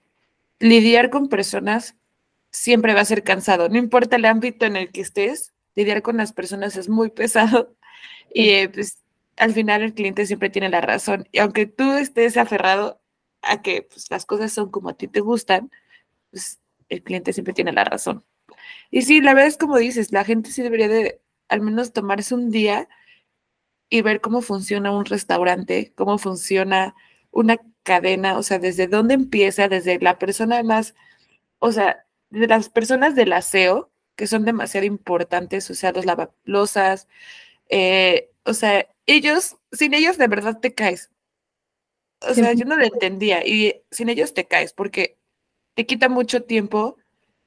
Lidiar 0.59 1.09
con 1.09 1.27
personas 1.27 1.95
siempre 2.51 2.93
va 2.93 3.01
a 3.01 3.05
ser 3.05 3.23
cansado, 3.23 3.67
no 3.67 3.77
importa 3.77 4.17
el 4.17 4.25
ámbito 4.25 4.67
en 4.67 4.75
el 4.75 4.91
que 4.91 5.01
estés, 5.01 5.53
lidiar 5.73 6.03
con 6.03 6.17
las 6.17 6.33
personas 6.33 6.77
es 6.77 6.87
muy 6.87 7.09
pesado 7.09 7.74
y 8.35 8.49
eh, 8.49 8.69
pues 8.69 9.01
al 9.37 9.53
final 9.53 9.81
el 9.81 9.93
cliente 9.93 10.25
siempre 10.25 10.49
tiene 10.49 10.69
la 10.69 10.81
razón. 10.81 11.27
Y 11.31 11.39
aunque 11.39 11.67
tú 11.67 11.93
estés 11.93 12.35
aferrado 12.35 13.01
a 13.41 13.61
que 13.61 13.83
pues, 13.83 14.11
las 14.11 14.25
cosas 14.25 14.51
son 14.51 14.69
como 14.71 14.89
a 14.89 14.93
ti 14.97 15.07
te 15.07 15.21
gustan, 15.21 15.71
pues 16.31 16.59
el 16.89 17.01
cliente 17.01 17.31
siempre 17.31 17.53
tiene 17.53 17.71
la 17.71 17.85
razón. 17.85 18.25
Y 18.91 19.03
sí, 19.03 19.21
la 19.21 19.33
verdad 19.33 19.47
es 19.47 19.57
como 19.57 19.77
dices, 19.77 20.11
la 20.11 20.25
gente 20.25 20.51
sí 20.51 20.61
debería 20.63 20.89
de 20.89 21.21
al 21.47 21.61
menos 21.61 21.93
tomarse 21.93 22.35
un 22.35 22.51
día 22.51 22.89
y 23.89 24.01
ver 24.01 24.19
cómo 24.19 24.41
funciona 24.41 24.91
un 24.91 25.05
restaurante, 25.05 25.93
cómo 25.95 26.17
funciona 26.17 26.93
una 27.31 27.57
cadena, 27.83 28.37
o 28.37 28.43
sea, 28.43 28.59
desde 28.59 28.87
dónde 28.87 29.13
empieza, 29.13 29.69
desde 29.69 29.99
la 30.01 30.19
persona 30.19 30.61
más, 30.63 30.93
o 31.59 31.71
sea, 31.71 32.05
de 32.31 32.47
las 32.47 32.69
personas 32.69 33.15
del 33.15 33.33
aseo, 33.33 33.91
que 34.17 34.27
son 34.27 34.45
demasiado 34.45 34.85
importantes, 34.87 35.69
o 35.69 35.75
sea, 35.75 35.93
los 35.93 36.05
lavaplosas, 36.05 37.07
eh, 37.69 38.29
o 38.43 38.53
sea, 38.53 38.87
ellos, 39.05 39.57
sin 39.71 39.93
ellos 39.93 40.17
de 40.17 40.27
verdad 40.27 40.59
te 40.59 40.73
caes. 40.73 41.11
O 42.21 42.33
sea, 42.33 42.53
yo 42.53 42.65
no 42.65 42.77
lo 42.77 42.85
entendía 42.85 43.45
y 43.45 43.81
sin 43.91 44.09
ellos 44.09 44.33
te 44.33 44.45
caes 44.47 44.73
porque 44.73 45.17
te 45.75 45.85
quita 45.85 46.09
mucho 46.09 46.43
tiempo 46.43 46.97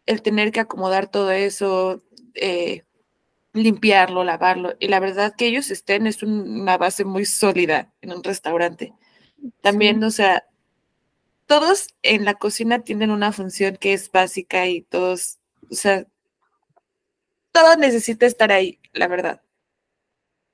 el 0.06 0.22
tener 0.22 0.52
que 0.52 0.60
acomodar 0.60 1.10
todo 1.10 1.30
eso, 1.32 2.02
eh, 2.34 2.84
limpiarlo, 3.52 4.24
lavarlo. 4.24 4.74
Y 4.78 4.88
la 4.88 5.00
verdad 5.00 5.34
que 5.36 5.46
ellos 5.46 5.70
estén 5.70 6.06
es 6.06 6.22
una 6.22 6.78
base 6.78 7.04
muy 7.04 7.24
sólida 7.24 7.92
en 8.02 8.12
un 8.12 8.22
restaurante. 8.22 8.94
También, 9.62 10.02
o 10.04 10.10
sea, 10.10 10.44
todos 11.46 11.94
en 12.02 12.24
la 12.24 12.34
cocina 12.34 12.80
tienen 12.80 13.10
una 13.10 13.32
función 13.32 13.76
que 13.76 13.94
es 13.94 14.10
básica 14.12 14.66
y 14.66 14.82
todos, 14.82 15.38
o 15.70 15.74
sea, 15.74 16.06
todo 17.52 17.76
necesita 17.76 18.26
estar 18.26 18.52
ahí, 18.52 18.78
la 18.92 19.08
verdad. 19.08 19.42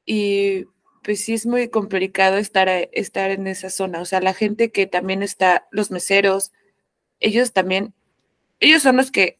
Y 0.04 0.66
pues 1.02 1.20
sí 1.20 1.34
es 1.34 1.46
muy 1.46 1.68
complicado 1.68 2.38
estar, 2.38 2.68
estar 2.92 3.30
en 3.30 3.46
esa 3.46 3.70
zona. 3.70 4.00
O 4.00 4.04
sea, 4.04 4.20
la 4.20 4.34
gente 4.34 4.70
que 4.70 4.86
también 4.86 5.22
está, 5.22 5.66
los 5.70 5.90
meseros, 5.90 6.52
ellos 7.20 7.52
también, 7.52 7.94
ellos 8.60 8.82
son 8.82 8.96
los 8.96 9.10
que 9.10 9.38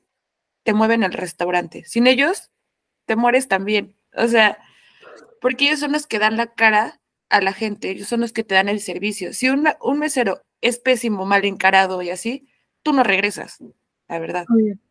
te 0.62 0.75
mueven 0.75 1.02
el 1.02 1.12
restaurante. 1.12 1.85
Sin 1.85 2.06
ellos, 2.06 2.50
te 3.06 3.16
mueres 3.16 3.49
también. 3.49 3.97
O 4.16 4.28
sea, 4.28 4.59
porque 5.40 5.66
ellos 5.66 5.80
son 5.80 5.92
los 5.92 6.06
que 6.06 6.18
dan 6.18 6.37
la 6.37 6.52
cara 6.54 7.00
a 7.30 7.40
la 7.40 7.52
gente, 7.52 7.90
ellos 7.90 8.09
son 8.09 8.21
los 8.21 8.33
que 8.33 8.44
te 8.44 8.54
dan 8.54 8.68
el 8.68 8.80
servicio. 8.80 9.33
Si 9.33 9.49
un 9.49 9.99
mesero 9.99 10.42
es 10.61 10.78
pésimo, 10.78 11.26
mal 11.26 11.44
encarado 11.44 12.00
y 12.02 12.11
así, 12.11 12.49
tú 12.83 12.92
no 12.92 13.02
regresas, 13.02 13.59
la 14.09 14.18
verdad. 14.18 14.44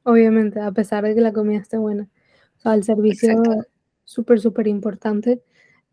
obviamente, 0.04 0.60
a 0.60 0.72
pesar 0.72 1.04
de 1.04 1.16
que 1.16 1.22
la 1.22 1.34
comida 1.34 1.60
esté 1.60 1.78
buena. 1.78 2.10
O 2.58 2.62
sea, 2.62 2.74
el 2.74 2.84
servicio 2.84 3.42
súper, 4.04 4.40
súper 4.40 4.68
importante. 4.68 5.42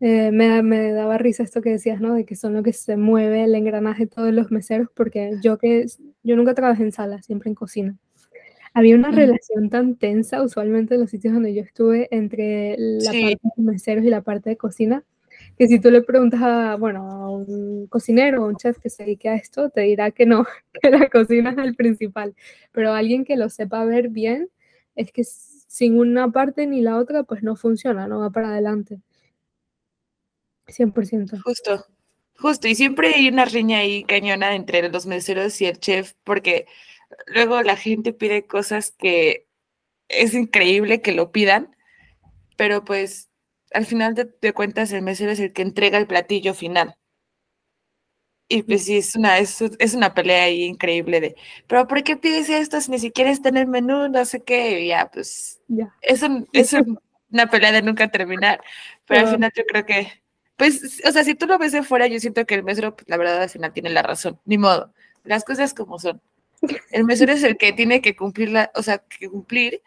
Eh, 0.03 0.31
me, 0.31 0.63
me, 0.63 0.91
daba 0.93 1.19
risa 1.19 1.43
esto 1.43 1.61
que 1.61 1.69
decías, 1.69 2.01
¿no? 2.01 2.15
De 2.15 2.25
que 2.25 2.35
son 2.35 2.53
lo 2.53 2.63
que 2.63 2.73
se 2.73 2.97
mueve 2.97 3.43
el 3.43 3.53
engranaje 3.53 4.05
de 4.05 4.09
todos 4.09 4.33
los 4.33 4.49
meseros, 4.49 4.89
porque 4.95 5.37
yo 5.43 5.59
que 5.59 5.85
yo 6.23 6.35
nunca 6.35 6.55
trabajé 6.55 6.81
en 6.81 6.91
sala, 6.91 7.21
siempre 7.21 7.49
en 7.49 7.55
cocina. 7.55 7.95
Había 8.73 8.95
una 8.95 9.11
relación 9.11 9.69
tan 9.69 9.95
tensa 9.95 10.41
usualmente 10.41 10.95
en 10.95 11.01
los 11.01 11.11
sitios 11.11 11.35
donde 11.35 11.53
yo 11.53 11.61
estuve 11.61 12.07
entre 12.09 12.75
la 12.77 13.11
parte 13.11 13.39
de 13.57 13.63
meseros 13.63 14.03
y 14.03 14.09
la 14.09 14.21
parte 14.21 14.49
de 14.49 14.57
cocina, 14.57 15.03
que 15.57 15.67
si 15.67 15.79
tú 15.79 15.91
le 15.91 16.01
preguntas 16.01 16.41
a, 16.41 16.77
bueno, 16.77 17.05
a 17.11 17.29
un 17.29 17.85
cocinero 17.87 18.43
o 18.43 18.47
un 18.47 18.55
chef 18.55 18.79
que 18.79 18.89
se 18.89 19.03
dedique 19.03 19.29
a 19.29 19.35
esto, 19.35 19.69
te 19.69 19.81
dirá 19.81 20.09
que 20.09 20.25
no, 20.25 20.45
que 20.81 20.89
la 20.89 21.09
cocina 21.09 21.51
es 21.51 21.57
el 21.59 21.75
principal, 21.75 22.33
pero 22.71 22.93
alguien 22.93 23.23
que 23.23 23.35
lo 23.35 23.49
sepa 23.49 23.85
ver 23.85 24.09
bien, 24.09 24.49
es 24.95 25.11
que 25.11 25.23
sin 25.25 25.99
una 25.99 26.31
parte 26.31 26.65
ni 26.65 26.81
la 26.81 26.97
otra, 26.97 27.23
pues 27.23 27.43
no 27.43 27.55
funciona, 27.55 28.07
no 28.07 28.19
va 28.19 28.31
para 28.31 28.49
adelante. 28.49 28.99
100%. 30.71 31.41
Justo, 31.43 31.85
justo, 32.37 32.67
y 32.67 32.75
siempre 32.75 33.13
hay 33.13 33.27
una 33.29 33.45
riña 33.45 33.79
ahí 33.79 34.03
cañona 34.03 34.55
entre 34.55 34.89
los 34.89 35.05
meseros 35.05 35.59
y 35.61 35.65
el 35.65 35.79
chef, 35.79 36.13
porque 36.23 36.65
luego 37.27 37.61
la 37.61 37.75
gente 37.75 38.13
pide 38.13 38.45
cosas 38.45 38.91
que 38.97 39.47
es 40.07 40.33
increíble 40.33 41.01
que 41.01 41.13
lo 41.13 41.31
pidan, 41.31 41.75
pero 42.57 42.83
pues 42.83 43.29
al 43.73 43.85
final 43.85 44.15
de, 44.15 44.53
cuentas 44.53 44.91
el 44.91 45.01
mesero 45.01 45.31
es 45.31 45.39
el 45.39 45.53
que 45.53 45.61
entrega 45.61 45.97
el 45.97 46.07
platillo 46.07 46.53
final. 46.53 46.95
Y 48.47 48.63
pues 48.63 48.83
sí, 48.83 48.97
es 48.97 49.15
una, 49.15 49.37
es, 49.37 49.61
una 49.95 50.13
pelea 50.13 50.43
ahí 50.43 50.63
increíble 50.63 51.21
de, 51.21 51.35
pero 51.67 51.87
¿por 51.87 52.03
qué 52.03 52.17
pides 52.17 52.49
esto 52.49 52.81
si 52.81 52.91
ni 52.91 52.99
siquiera 52.99 53.31
está 53.31 53.47
en 53.47 53.57
el 53.57 53.67
menú? 53.67 54.09
No 54.09 54.25
sé 54.25 54.43
qué, 54.43 54.81
y 54.81 54.87
ya, 54.87 55.09
pues 55.09 55.61
ya. 55.69 55.95
Es, 56.01 56.21
es 56.53 56.75
una 57.31 57.49
pelea 57.49 57.71
de 57.71 57.81
nunca 57.81 58.09
terminar, 58.09 58.61
pero 59.05 59.21
al 59.21 59.33
final 59.35 59.51
yo 59.55 59.63
creo 59.65 59.85
que, 59.85 60.20
pues, 60.61 61.01
o 61.07 61.11
sea, 61.11 61.23
si 61.23 61.33
tú 61.33 61.47
lo 61.47 61.57
ves 61.57 61.71
de 61.71 61.81
fuera, 61.81 62.05
yo 62.05 62.19
siento 62.19 62.45
que 62.45 62.53
el 62.53 62.63
mesero, 62.63 62.95
pues, 62.95 63.09
la 63.09 63.17
verdad, 63.17 63.41
al 63.41 63.49
final 63.49 63.73
tiene 63.73 63.89
la 63.89 64.03
razón, 64.03 64.39
ni 64.45 64.59
modo, 64.59 64.93
las 65.23 65.43
cosas 65.43 65.73
como 65.73 65.97
son. 65.97 66.21
El 66.91 67.03
mesero 67.03 67.33
es 67.33 67.41
el 67.41 67.57
que 67.57 67.73
tiene 67.73 67.99
que 67.99 68.15
cumplir, 68.15 68.51
la, 68.51 68.71
o 68.75 68.83
sea, 68.83 68.99
que 68.99 69.27
cumplir 69.27 69.81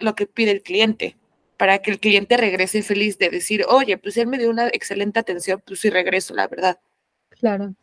lo 0.00 0.14
que 0.14 0.26
pide 0.26 0.52
el 0.52 0.62
cliente 0.62 1.18
para 1.58 1.80
que 1.80 1.90
el 1.90 2.00
cliente 2.00 2.38
regrese 2.38 2.82
feliz 2.82 3.18
de 3.18 3.28
decir, 3.28 3.66
oye, 3.68 3.98
pues 3.98 4.16
él 4.16 4.28
me 4.28 4.38
dio 4.38 4.48
una 4.48 4.68
excelente 4.68 5.20
atención, 5.20 5.62
pues 5.66 5.80
sí 5.80 5.90
regreso, 5.90 6.34
la 6.34 6.48
verdad. 6.48 6.80
Claro. 7.28 7.74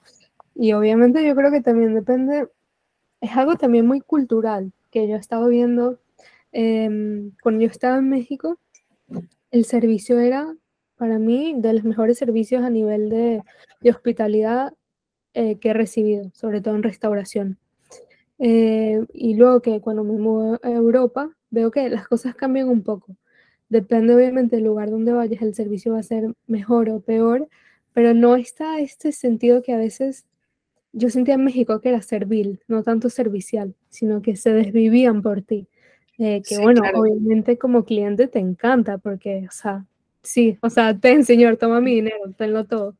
Y 0.56 0.74
obviamente 0.74 1.24
yo 1.24 1.36
creo 1.36 1.52
que 1.52 1.62
también 1.62 1.94
depende, 1.94 2.48
es 3.22 3.38
algo 3.38 3.56
también 3.56 3.86
muy 3.86 4.02
cultural, 4.02 4.74
que 4.90 5.08
yo 5.08 5.16
he 5.16 5.20
estado 5.20 5.48
viendo, 5.48 6.00
em, 6.54 7.34
cuando 7.44 7.62
yo 7.62 7.70
estaba 7.70 7.98
en 7.98 8.10
México, 8.10 8.58
el 9.52 9.66
servicio 9.66 10.18
era, 10.18 10.56
para 10.98 11.20
mí, 11.20 11.56
de 11.58 11.74
los 11.74 11.84
mejores 11.84 12.18
servicios 12.18 12.64
a 12.64 12.70
nivel 12.70 13.10
de, 13.10 13.42
hospitalidad 13.90 14.74
eh, 15.34 15.58
que 15.60 15.70
he 15.70 15.74
recibido, 15.74 16.32
sobre 16.34 16.62
todo 16.62 16.76
en 16.76 16.84
restauración. 16.84 17.58
Eh, 18.40 19.06
y 19.14 19.36
luego 19.36 19.62
que 19.62 19.82
cuando 19.82 20.04
me 20.04 20.18
muevo 20.18 20.60
a 20.64 20.70
Europa, 20.70 21.36
veo 21.50 21.72
que 21.72 21.90
las 21.90 22.08
cosas 22.08 22.36
cambian 22.36 22.70
un 22.70 22.84
poco. 22.84 23.16
Depende 23.70 24.16
obviamente 24.16 24.58
del 24.58 24.66
lugar 24.66 24.90
donde 24.90 25.14
vayas, 25.14 25.42
el 25.42 25.56
servicio 25.56 25.94
va 25.94 26.00
a 26.00 26.04
ser 26.04 26.34
mejor 26.48 26.90
o 26.90 27.00
peor, 27.00 27.48
pero 27.94 28.14
no 28.14 28.36
está 28.36 28.80
este 28.80 29.12
sentido 29.12 29.62
que 29.62 29.74
a 29.74 29.78
veces 29.78 30.26
yo 30.92 31.10
sentía 31.10 31.36
en 31.36 31.44
México 31.44 31.82
que 31.82 31.90
era 31.90 32.02
servil, 32.02 32.62
no 32.68 32.84
tanto 32.84 33.10
servicial, 33.10 33.76
sino 33.90 34.22
que 34.22 34.36
se 34.36 34.54
desvivían 34.54 35.22
por 35.22 35.42
ti. 35.42 35.68
Eh, 36.20 36.44
que 36.48 36.60
bueno, 36.60 36.84
obviamente 36.94 37.58
como 37.58 37.86
cliente 37.86 38.28
te 38.28 38.40
encanta 38.40 39.00
porque, 39.00 39.48
o 39.48 39.52
sea, 39.52 39.88
sí, 40.24 40.58
o 40.62 40.70
sea, 40.70 40.98
ten 40.98 41.24
señor, 41.26 41.58
toma 41.58 41.82
mi 41.82 41.96
dinero, 41.96 42.34
tenlo 42.38 42.66
todo. 42.66 42.98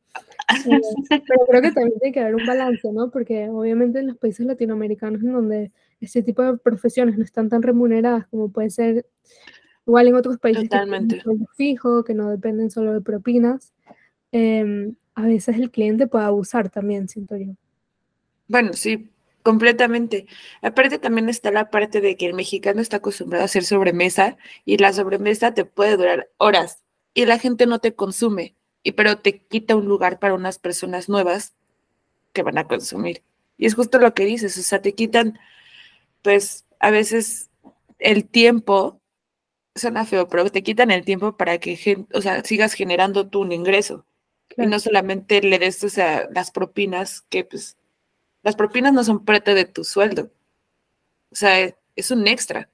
Eh, 0.66 0.80
pero 1.08 1.46
creo 1.48 1.62
que 1.62 1.72
también 1.72 1.98
tiene 1.98 2.12
que 2.12 2.20
haber 2.20 2.34
un 2.34 2.46
balance, 2.46 2.92
¿no? 2.92 3.10
Porque 3.10 3.48
obviamente 3.48 3.98
en 3.98 4.08
los 4.08 4.18
países 4.18 4.46
latinoamericanos 4.46 5.22
en 5.22 5.32
donde 5.32 5.72
este 6.00 6.22
tipo 6.22 6.42
de 6.42 6.58
profesiones 6.58 7.16
no 7.16 7.24
están 7.24 7.48
tan 7.48 7.62
remuneradas 7.62 8.26
como 8.26 8.50
puede 8.50 8.70
ser 8.70 9.06
igual 9.86 10.08
en 10.08 10.14
otros 10.14 10.38
países 10.38 10.68
Totalmente. 10.68 11.16
que 11.16 11.22
fijo, 11.56 12.04
que 12.04 12.14
no 12.14 12.30
dependen 12.30 12.70
solo 12.70 12.92
de 12.92 13.00
propinas, 13.00 13.72
em, 14.32 14.94
a 15.14 15.26
veces 15.26 15.56
el 15.56 15.70
cliente 15.70 16.06
puede 16.06 16.24
abusar 16.24 16.70
también, 16.70 17.08
siento 17.08 17.36
yo. 17.36 17.52
Bueno, 18.48 18.72
sí, 18.74 19.10
completamente. 19.42 20.26
Aparte 20.62 20.98
también 20.98 21.28
está 21.28 21.50
la 21.50 21.70
parte 21.70 22.00
de 22.00 22.16
que 22.16 22.26
el 22.26 22.34
mexicano 22.34 22.80
está 22.80 22.98
acostumbrado 22.98 23.42
a 23.42 23.46
hacer 23.46 23.64
sobremesa 23.64 24.36
y 24.64 24.76
la 24.78 24.92
sobremesa 24.92 25.54
te 25.54 25.64
puede 25.64 25.96
durar 25.96 26.28
horas 26.38 26.83
y 27.14 27.26
la 27.26 27.38
gente 27.38 27.66
no 27.66 27.78
te 27.78 27.94
consume, 27.94 28.56
y 28.82 28.92
pero 28.92 29.18
te 29.18 29.40
quita 29.40 29.76
un 29.76 29.86
lugar 29.86 30.18
para 30.18 30.34
unas 30.34 30.58
personas 30.58 31.08
nuevas 31.08 31.54
que 32.32 32.42
van 32.42 32.58
a 32.58 32.68
consumir. 32.68 33.22
Y 33.56 33.66
es 33.66 33.74
justo 33.74 33.98
lo 33.98 34.14
que 34.14 34.24
dices, 34.26 34.58
o 34.58 34.62
sea, 34.62 34.82
te 34.82 34.94
quitan, 34.94 35.38
pues, 36.22 36.66
a 36.80 36.90
veces 36.90 37.50
el 37.98 38.28
tiempo, 38.28 39.00
suena 39.76 40.04
feo, 40.06 40.28
pero 40.28 40.50
te 40.50 40.62
quitan 40.62 40.90
el 40.90 41.04
tiempo 41.04 41.36
para 41.36 41.58
que, 41.58 42.06
o 42.12 42.20
sea, 42.20 42.44
sigas 42.44 42.74
generando 42.74 43.28
tú 43.28 43.42
un 43.42 43.52
ingreso. 43.52 44.06
Y 44.56 44.66
no 44.66 44.78
solamente 44.80 45.40
le 45.42 45.58
des, 45.58 45.82
o 45.84 45.88
sea, 45.88 46.28
las 46.32 46.50
propinas, 46.50 47.22
que 47.30 47.44
pues, 47.44 47.76
las 48.42 48.56
propinas 48.56 48.92
no 48.92 49.04
son 49.04 49.24
parte 49.24 49.54
de 49.54 49.64
tu 49.64 49.84
sueldo. 49.84 50.30
O 51.30 51.36
sea, 51.36 51.74
es 51.96 52.10
un 52.10 52.28
extra. 52.28 52.70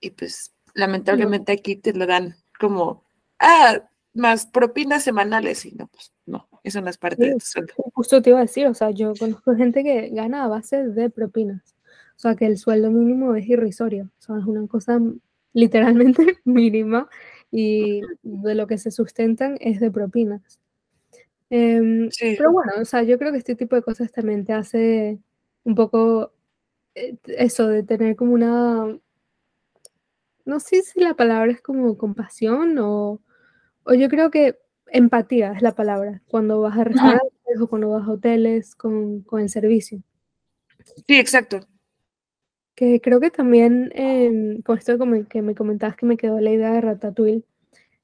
Y 0.00 0.10
pues, 0.10 0.52
lamentablemente 0.74 1.52
aquí 1.52 1.76
te 1.76 1.92
lo 1.92 2.06
dan 2.06 2.41
como, 2.62 3.04
ah, 3.38 3.82
más 4.14 4.46
propinas 4.46 5.02
semanales, 5.02 5.66
y 5.66 5.72
no, 5.72 5.88
pues 5.88 6.12
no, 6.26 6.48
eso 6.62 6.80
no 6.80 6.88
es 6.88 6.96
parte 6.96 7.26
de 7.26 7.32
tu 7.34 7.40
sueldo. 7.40 7.74
Justo 7.92 8.22
te 8.22 8.30
iba 8.30 8.38
a 8.38 8.42
decir, 8.42 8.66
o 8.66 8.74
sea, 8.74 8.90
yo 8.90 9.12
conozco 9.18 9.54
gente 9.54 9.82
que 9.82 10.10
gana 10.10 10.44
a 10.44 10.48
base 10.48 10.88
de 10.88 11.10
propinas, 11.10 11.74
o 12.16 12.20
sea, 12.20 12.36
que 12.36 12.46
el 12.46 12.56
sueldo 12.56 12.90
mínimo 12.90 13.34
es 13.34 13.46
irrisorio, 13.48 14.04
o 14.04 14.22
sea, 14.22 14.38
es 14.38 14.44
una 14.44 14.66
cosa 14.66 15.00
literalmente 15.52 16.38
mínima 16.44 17.08
y 17.50 18.00
de 18.22 18.54
lo 18.54 18.66
que 18.66 18.78
se 18.78 18.90
sustentan 18.90 19.58
es 19.60 19.80
de 19.80 19.90
propinas. 19.90 20.60
Em, 21.50 22.08
pero 22.18 22.50
bueno, 22.50 22.72
o 22.80 22.84
sea, 22.86 23.02
yo 23.02 23.18
creo 23.18 23.30
que 23.30 23.38
este 23.38 23.54
tipo 23.54 23.76
de 23.76 23.82
cosas 23.82 24.10
también 24.10 24.46
te 24.46 24.54
hace 24.54 25.18
un 25.64 25.74
poco 25.74 26.32
eh, 26.94 27.16
eso 27.26 27.68
de 27.68 27.82
tener 27.82 28.16
como 28.16 28.32
una 28.32 28.98
no 30.44 30.60
sé 30.60 30.82
si 30.82 31.00
la 31.00 31.14
palabra 31.14 31.52
es 31.52 31.60
como 31.60 31.96
compasión 31.96 32.78
o, 32.78 33.20
o 33.84 33.94
yo 33.94 34.08
creo 34.08 34.30
que 34.30 34.58
empatía 34.86 35.52
es 35.52 35.62
la 35.62 35.74
palabra, 35.74 36.22
cuando 36.28 36.60
vas 36.60 36.78
a 36.78 36.84
restaurantes 36.84 37.60
o 37.60 37.66
cuando 37.66 37.90
vas 37.90 38.06
a 38.06 38.12
hoteles 38.12 38.74
con, 38.74 39.22
con, 39.22 39.40
el 39.40 39.48
servicio. 39.48 40.02
Sí, 41.06 41.18
exacto. 41.18 41.60
Que 42.74 43.00
creo 43.00 43.20
que 43.20 43.30
también, 43.30 43.90
eh, 43.94 44.60
con 44.64 44.78
esto 44.78 44.98
que 45.28 45.42
me 45.42 45.54
comentabas 45.54 45.96
que 45.96 46.06
me 46.06 46.16
quedó 46.16 46.40
la 46.40 46.50
idea 46.50 46.72
de 46.72 46.80
Ratatouille, 46.80 47.44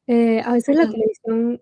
eh, 0.07 0.41
a 0.41 0.55
veces 0.55 0.75
la 0.75 0.89
televisión 0.89 1.61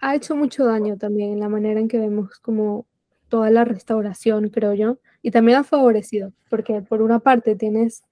ha 0.00 0.16
hecho 0.16 0.34
mucho 0.34 0.64
daño 0.64 0.98
también 0.98 1.32
en 1.32 1.40
la 1.40 1.48
manera 1.48 1.78
en 1.78 1.88
que 1.88 1.98
vemos 1.98 2.40
como 2.40 2.86
toda 3.28 3.50
la 3.50 3.64
restauración, 3.64 4.48
creo 4.48 4.74
yo, 4.74 4.98
y 5.22 5.30
también 5.30 5.58
ha 5.58 5.64
favorecido, 5.64 6.32
porque 6.50 6.82
por 6.82 7.02
una 7.02 7.20
parte 7.20 7.54
tienes, 7.56 8.02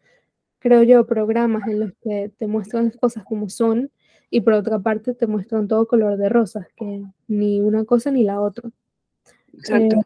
creo 0.63 0.83
yo, 0.85 1.07
programas 1.07 1.67
en 1.67 1.81
los 1.81 1.93
que 2.01 2.31
te 2.39 2.47
muestran 2.47 2.87
las 2.87 2.97
cosas 2.97 3.25
como 3.25 3.49
son, 3.49 3.91
y 4.31 4.41
por 4.41 4.55
otra 4.55 4.79
parte 4.79 5.13
te 5.13 5.27
muestran 5.27 5.69
todo 5.69 5.87
color 5.87 6.17
de 6.17 6.29
rosas, 6.29 6.67
que 6.77 7.03
ni 7.29 7.61
una 7.61 7.85
cosa 7.85 8.11
ni 8.11 8.25
la 8.25 8.41
otra. 8.41 8.71
Exacto. 9.53 9.97
Eh, 9.97 10.03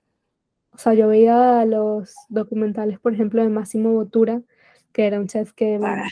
o 0.72 0.78
sea, 0.78 0.94
yo 0.94 1.08
veía 1.08 1.64
los 1.64 2.14
documentales, 2.28 2.98
por 2.98 3.14
ejemplo, 3.14 3.42
de 3.42 3.50
Máximo 3.50 3.92
Bottura, 3.92 4.42
que 4.92 5.06
era 5.06 5.20
un 5.20 5.26
chef 5.26 5.52
que 5.52 5.78
me 5.78 5.86
ah. 5.86 6.08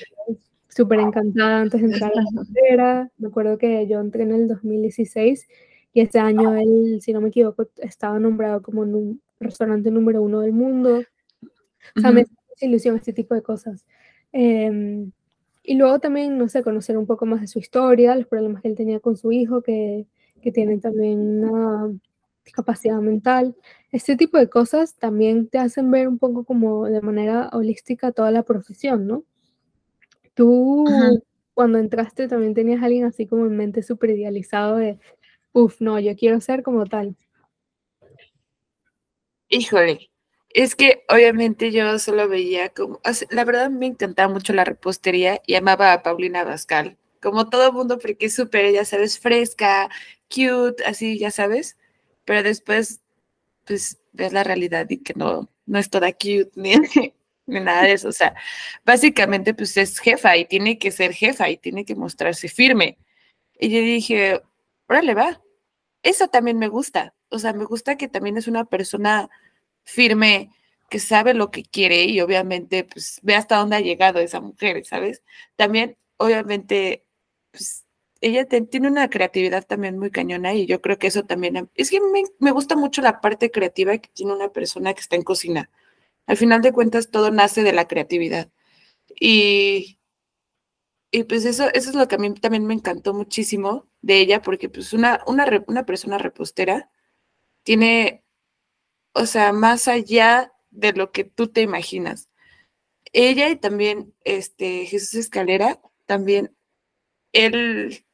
súper 0.68 1.00
encantada 1.00 1.62
antes 1.62 1.80
de 1.80 1.86
entrar 1.88 2.12
a 2.14 2.20
la 2.20 2.24
carrera. 2.54 3.10
Me 3.18 3.28
acuerdo 3.28 3.58
que 3.58 3.86
yo 3.88 3.98
entré 3.98 4.22
en 4.22 4.32
el 4.32 4.48
2016 4.48 5.48
y 5.92 6.00
ese 6.00 6.18
año 6.18 6.54
él, 6.54 7.00
si 7.00 7.12
no 7.12 7.20
me 7.20 7.28
equivoco, 7.28 7.68
estaba 7.78 8.18
nombrado 8.18 8.62
como 8.62 8.84
restaurante 9.40 9.90
número 9.90 10.22
uno 10.22 10.40
del 10.40 10.52
mundo. 10.52 11.02
O 11.96 12.00
sea, 12.00 12.12
me 12.12 12.22
hace 12.22 12.66
ilusión 12.66 12.96
este 12.96 13.12
tipo 13.12 13.34
de 13.34 13.42
cosas. 13.42 13.84
Em, 14.36 15.12
y 15.62 15.76
luego 15.76 16.00
también, 16.00 16.36
no 16.36 16.48
sé, 16.48 16.64
conocer 16.64 16.98
un 16.98 17.06
poco 17.06 17.24
más 17.24 17.40
de 17.40 17.46
su 17.46 17.60
historia, 17.60 18.16
los 18.16 18.26
problemas 18.26 18.62
que 18.62 18.68
él 18.68 18.74
tenía 18.74 18.98
con 18.98 19.16
su 19.16 19.30
hijo, 19.30 19.62
que, 19.62 20.06
que 20.42 20.50
tienen 20.50 20.80
también 20.80 21.44
una 21.44 21.96
discapacidad 22.44 22.98
mental. 22.98 23.54
Este 23.92 24.16
tipo 24.16 24.36
de 24.36 24.48
cosas 24.50 24.96
también 24.96 25.46
te 25.46 25.58
hacen 25.58 25.88
ver 25.92 26.08
un 26.08 26.18
poco 26.18 26.42
como 26.44 26.86
de 26.86 27.00
manera 27.00 27.48
holística 27.52 28.10
toda 28.10 28.32
la 28.32 28.42
profesión, 28.42 29.06
¿no? 29.06 29.22
Tú, 30.34 30.84
cuando 31.54 31.78
entraste, 31.78 32.26
también 32.26 32.54
tenías 32.54 32.82
a 32.82 32.86
alguien 32.86 33.04
así 33.04 33.28
como 33.28 33.46
en 33.46 33.56
mente 33.56 33.84
súper 33.84 34.10
idealizado 34.10 34.78
de, 34.78 34.98
uff, 35.52 35.80
no, 35.80 36.00
yo 36.00 36.16
quiero 36.16 36.40
ser 36.40 36.64
como 36.64 36.86
tal. 36.86 37.14
Híjole, 39.48 40.10
es 40.54 40.76
que 40.76 41.04
obviamente 41.08 41.72
yo 41.72 41.98
solo 41.98 42.28
veía 42.28 42.70
como, 42.70 43.00
la 43.30 43.44
verdad 43.44 43.70
me 43.70 43.86
encantaba 43.86 44.32
mucho 44.32 44.52
la 44.52 44.64
repostería 44.64 45.42
y 45.46 45.56
amaba 45.56 45.92
a 45.92 46.02
Paulina 46.02 46.44
Bascal, 46.44 46.96
como 47.20 47.50
todo 47.50 47.72
mundo, 47.72 47.98
porque 47.98 48.26
es 48.26 48.34
súper, 48.34 48.72
ya 48.72 48.84
sabes, 48.84 49.18
fresca, 49.18 49.90
cute, 50.28 50.84
así, 50.86 51.18
ya 51.18 51.32
sabes, 51.32 51.76
pero 52.24 52.42
después, 52.44 53.02
pues, 53.66 54.00
ves 54.12 54.32
la 54.32 54.44
realidad 54.44 54.86
y 54.90 54.98
que 54.98 55.14
no, 55.16 55.50
no 55.66 55.78
es 55.78 55.90
toda 55.90 56.12
cute 56.12 56.50
ni, 56.56 56.74
ni 57.46 57.60
nada 57.60 57.82
de 57.82 57.92
eso, 57.94 58.08
o 58.08 58.12
sea, 58.12 58.34
básicamente, 58.84 59.54
pues 59.54 59.76
es 59.76 59.98
jefa 59.98 60.36
y 60.36 60.46
tiene 60.46 60.78
que 60.78 60.92
ser 60.92 61.12
jefa 61.14 61.50
y 61.50 61.56
tiene 61.58 61.84
que 61.84 61.96
mostrarse 61.96 62.48
firme. 62.48 62.98
Y 63.58 63.70
yo 63.70 63.80
dije, 63.80 64.42
órale, 64.88 65.14
va, 65.14 65.42
eso 66.02 66.28
también 66.28 66.58
me 66.58 66.68
gusta, 66.68 67.14
o 67.30 67.38
sea, 67.40 67.52
me 67.54 67.64
gusta 67.64 67.96
que 67.96 68.08
también 68.08 68.36
es 68.36 68.48
una 68.48 68.64
persona 68.66 69.30
firme, 69.84 70.50
que 70.90 70.98
sabe 70.98 71.34
lo 71.34 71.50
que 71.50 71.64
quiere 71.64 72.04
y 72.04 72.20
obviamente 72.20 72.84
pues 72.84 73.20
ve 73.22 73.34
hasta 73.34 73.56
dónde 73.56 73.76
ha 73.76 73.80
llegado 73.80 74.20
esa 74.20 74.40
mujer, 74.40 74.84
¿sabes? 74.84 75.22
También, 75.56 75.96
obviamente, 76.18 77.04
pues 77.50 77.84
ella 78.20 78.46
tiene 78.46 78.88
una 78.88 79.10
creatividad 79.10 79.66
también 79.66 79.98
muy 79.98 80.10
cañona 80.10 80.54
y 80.54 80.66
yo 80.66 80.80
creo 80.80 80.98
que 80.98 81.08
eso 81.08 81.24
también, 81.24 81.68
es 81.74 81.90
que 81.90 82.00
me, 82.00 82.22
me, 82.38 82.52
gusta 82.52 82.76
mucho 82.76 83.02
la 83.02 83.20
parte 83.20 83.50
creativa 83.50 83.98
que 83.98 84.08
tiene 84.14 84.32
una 84.32 84.50
persona 84.50 84.94
que 84.94 85.00
está 85.00 85.16
en 85.16 85.22
cocina. 85.22 85.70
Al 86.26 86.36
final 86.36 86.62
de 86.62 86.72
cuentas, 86.72 87.10
todo 87.10 87.30
nace 87.30 87.62
de 87.62 87.72
la 87.72 87.86
creatividad. 87.86 88.50
Y, 89.20 89.98
y 91.10 91.24
pues 91.24 91.44
eso, 91.44 91.68
eso 91.74 91.90
es 91.90 91.94
lo 91.96 92.08
que 92.08 92.16
a 92.16 92.18
mí 92.18 92.32
también 92.34 92.66
me 92.66 92.74
encantó 92.74 93.14
muchísimo 93.14 93.86
de 94.02 94.18
ella, 94.20 94.42
porque 94.42 94.68
pues 94.68 94.92
una, 94.92 95.22
una, 95.26 95.46
una 95.66 95.86
persona 95.86 96.18
repostera 96.18 96.90
tiene 97.62 98.23
o 99.14 99.26
sea, 99.26 99.52
más 99.52 99.88
allá 99.88 100.52
de 100.70 100.92
lo 100.92 101.12
que 101.12 101.24
tú 101.24 101.48
te 101.48 101.62
imaginas. 101.62 102.28
Ella 103.12 103.48
y 103.48 103.56
también 103.56 104.12
este, 104.24 104.86
Jesús 104.86 105.14
Escalera, 105.14 105.80
también, 106.04 106.54
él 107.32 108.04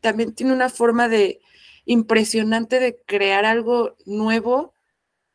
también 0.00 0.34
tiene 0.34 0.52
una 0.52 0.70
forma 0.70 1.08
de 1.08 1.40
impresionante 1.84 2.80
de 2.80 3.00
crear 3.06 3.44
algo 3.44 3.96
nuevo 4.06 4.74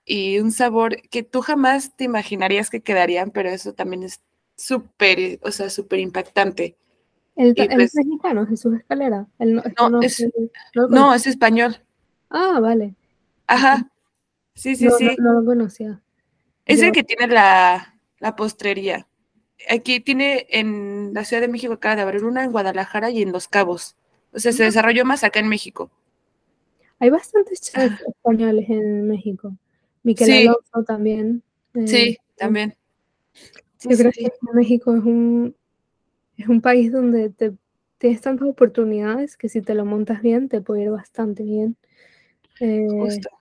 y 0.06 0.40
un 0.40 0.52
sabor 0.52 1.02
que 1.10 1.24
tú 1.24 1.42
jamás 1.42 1.96
te 1.96 2.04
imaginarías 2.04 2.70
que 2.70 2.82
quedarían, 2.82 3.32
pero 3.32 3.50
eso 3.50 3.74
también 3.74 4.04
es 4.04 4.22
súper, 4.58 5.40
o 5.44 5.52
sea, 5.52 5.70
súper 5.70 6.00
impactante. 6.00 6.78
¿El, 7.36 7.54
es 7.56 7.68
pues 7.74 7.96
mexicano, 7.96 8.46
Jesús 8.46 8.76
Escalera? 8.76 9.28
no, 9.40 10.02
es, 10.02 10.26
no, 10.74 11.14
es 11.14 11.28
español. 11.28 11.78
Ah, 12.30 12.60
vale. 12.60 12.96
Ajá, 13.48 13.90
Sí, 14.54 14.76
sí, 14.76 14.88
sí. 14.98 15.16
No, 15.18 15.34
lo 15.34 15.46
conocía. 15.46 16.02
Es 16.66 16.82
el 16.82 16.92
que 16.92 17.04
tiene 17.04 17.28
la, 17.28 17.96
la, 18.20 18.36
postrería. 18.36 19.08
Aquí 19.70 20.00
tiene 20.00 20.48
en 20.50 21.14
la 21.14 21.26
Ciudad 21.26 21.42
de 21.42 21.48
México, 21.48 21.74
acaba 21.74 21.96
de 21.96 22.02
abrir 22.02 22.24
una 22.24 22.44
en 22.44 22.52
Guadalajara 22.52 23.10
y 23.10 23.22
en 23.22 23.32
Los 23.32 23.48
Cabos. 23.48 23.96
O 24.34 24.40
sea, 24.40 24.52
se 24.52 24.64
desarrolló 24.64 25.06
más 25.06 25.24
acá 25.24 25.40
en 25.40 25.50
México. 25.50 25.92
Hay 27.00 27.10
bastantes 27.10 27.62
chefs 27.62 28.02
ah. 28.02 28.04
españoles 28.08 28.70
en 28.70 29.08
México. 29.08 29.56
Miquel 30.04 30.32
Alonso 30.32 30.84
también. 30.86 31.44
Eh, 31.74 31.88
sí, 31.88 32.18
también. 32.36 32.76
Yo 33.84 33.98
creo 33.98 34.12
que 34.12 34.32
México 34.54 34.96
es 34.96 35.04
un, 35.04 35.56
es 36.38 36.48
un 36.48 36.62
país 36.62 36.92
donde 36.92 37.30
te, 37.30 37.54
tienes 37.98 38.22
tantas 38.22 38.48
oportunidades 38.48 39.36
que 39.38 39.50
si 39.50 39.62
te 39.62 39.74
lo 39.74 39.86
montas 39.86 40.22
bien, 40.22 40.48
te 40.50 40.62
puede 40.62 40.84
ir 40.84 40.92
bastante 40.92 41.44
bien. 41.44 41.76
Eh, 42.60 42.86
Justo 42.90 43.40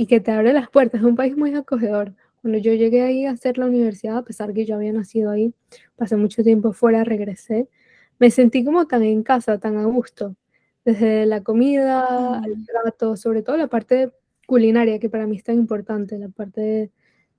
y 0.00 0.06
que 0.06 0.18
te 0.18 0.30
abre 0.30 0.54
las 0.54 0.70
puertas. 0.70 1.02
Es 1.02 1.06
un 1.06 1.14
país 1.14 1.36
muy 1.36 1.54
acogedor. 1.54 2.14
Cuando 2.40 2.58
yo 2.58 2.72
llegué 2.72 3.02
ahí 3.02 3.26
a 3.26 3.32
hacer 3.32 3.58
la 3.58 3.66
universidad, 3.66 4.16
a 4.16 4.24
pesar 4.24 4.54
que 4.54 4.64
yo 4.64 4.76
había 4.76 4.94
nacido 4.94 5.30
ahí, 5.30 5.52
pasé 5.94 6.16
mucho 6.16 6.42
tiempo 6.42 6.72
fuera, 6.72 7.04
regresé, 7.04 7.68
me 8.18 8.30
sentí 8.30 8.64
como 8.64 8.86
tan 8.86 9.02
en 9.02 9.22
casa, 9.22 9.58
tan 9.58 9.76
a 9.76 9.84
gusto. 9.84 10.36
Desde 10.86 11.26
la 11.26 11.42
comida, 11.42 12.40
el 12.46 12.64
trato, 12.64 13.14
sobre 13.18 13.42
todo 13.42 13.58
la 13.58 13.66
parte 13.66 14.10
culinaria, 14.46 14.98
que 14.98 15.10
para 15.10 15.26
mí 15.26 15.36
es 15.36 15.44
tan 15.44 15.56
importante, 15.56 16.18
la 16.18 16.30
parte 16.30 16.62
de, 16.62 16.90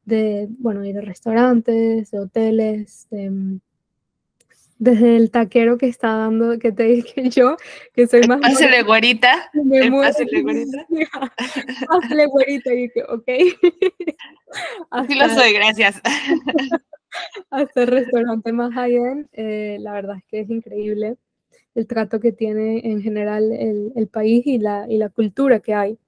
de 0.06 0.48
bueno, 0.60 0.86
ir 0.86 1.00
a 1.00 1.02
restaurantes, 1.02 2.12
de 2.12 2.20
hoteles, 2.20 3.08
de, 3.10 3.32
mm, 3.32 3.60
desde 4.82 5.16
el 5.16 5.30
taquero 5.30 5.78
que 5.78 5.86
está 5.86 6.08
dando, 6.16 6.58
que 6.58 6.72
te 6.72 6.84
dije 6.84 7.14
yo, 7.30 7.56
que 7.94 8.08
soy 8.08 8.22
más... 8.28 8.42
Pásale 8.42 8.82
güerita. 8.82 9.52
El 9.72 9.92
pásale 9.92 10.42
güerita. 10.42 10.86
Pásale 11.88 12.26
güerita. 12.26 12.74
Y 12.74 12.90
que, 12.90 13.04
ok. 13.04 13.30
Así 14.90 15.14
lo 15.14 15.30
soy, 15.30 15.54
gracias. 15.54 16.02
Hasta 17.52 17.84
el 17.84 17.88
restaurante 17.88 18.52
más 18.54 18.74
high-end, 18.74 19.28
eh, 19.34 19.78
la 19.82 19.94
verdad 19.94 20.18
es 20.18 20.24
que 20.26 20.40
es 20.40 20.50
increíble 20.50 21.18
el 21.76 21.86
trato 21.86 22.20
que 22.20 22.32
tiene 22.32 22.82
en 22.84 23.04
general 23.04 23.52
el, 23.52 23.94
el, 23.96 24.08
país 24.08 24.48
y 24.48 24.58
la, 24.58 24.88
y 24.90 24.98
la 24.98 25.10
cultura 25.10 25.60
que 25.60 25.76
hay. 25.76 26.00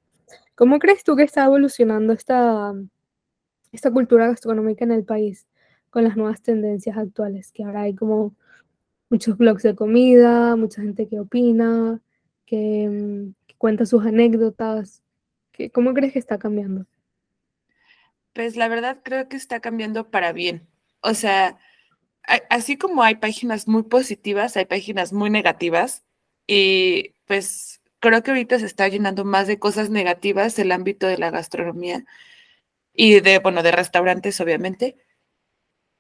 ¿Cómo 0.56 0.80
crees 0.80 1.04
tú 1.04 1.16
que 1.16 1.24
está 1.24 1.46
evolucionando 1.46 2.12
esta, 2.12 2.74
esta 3.72 3.92
cultura 3.92 4.28
gastronómica 4.28 4.84
en 4.84 4.94
el 4.94 5.04
país 5.04 5.46
con 5.92 6.04
las 6.04 6.18
nuevas 6.18 6.42
tendencias 6.42 6.98
actuales? 6.98 7.52
Que 7.52 7.64
ahora 7.64 7.82
hay 7.82 7.94
como 7.94 8.34
muchos 9.10 9.38
blogs 9.38 9.64
de 9.64 9.76
comida, 9.76 10.56
mucha 10.56 10.82
gente 10.82 11.08
que 11.08 11.20
opina, 11.20 12.02
que, 12.46 12.88
mm, 12.90 13.34
cuenta 13.58 13.86
sus 13.86 14.06
anécdotas. 14.06 15.04
¿Cómo 15.74 15.94
crees 15.94 16.14
que 16.14 16.20
está 16.20 16.38
cambiando? 16.40 16.86
Pues 18.34 18.56
la 18.56 18.68
verdad 18.68 19.00
creo 19.04 19.30
que 19.30 19.38
está 19.38 19.60
cambiando 19.60 20.10
para 20.10 20.34
bien. 20.34 20.68
O 21.02 21.14
sea, 21.14 21.58
así 22.50 22.78
como 22.78 23.04
hay 23.04 23.16
páginas 23.16 23.68
muy 23.68 23.84
positivas, 23.84 24.58
hay 24.58 24.66
páginas 24.66 25.14
muy 25.14 25.30
negativas 25.30 26.04
y 26.48 27.14
pues 27.26 27.82
creo 28.00 28.24
que 28.24 28.32
ahorita 28.32 28.60
se 28.60 28.66
está 28.66 28.88
llenando 28.88 29.26
más 29.26 29.48
de 29.48 29.60
cosas 29.60 29.90
negativas 29.90 30.58
el 30.60 30.72
ámbito 30.72 31.08
de 31.08 31.18
la 31.18 31.32
gastronomía 31.32 32.06
y 32.94 33.22
de, 33.22 33.40
bueno, 33.40 33.64
de 33.64 33.72
restaurantes, 33.72 34.42
obviamente 34.42 34.98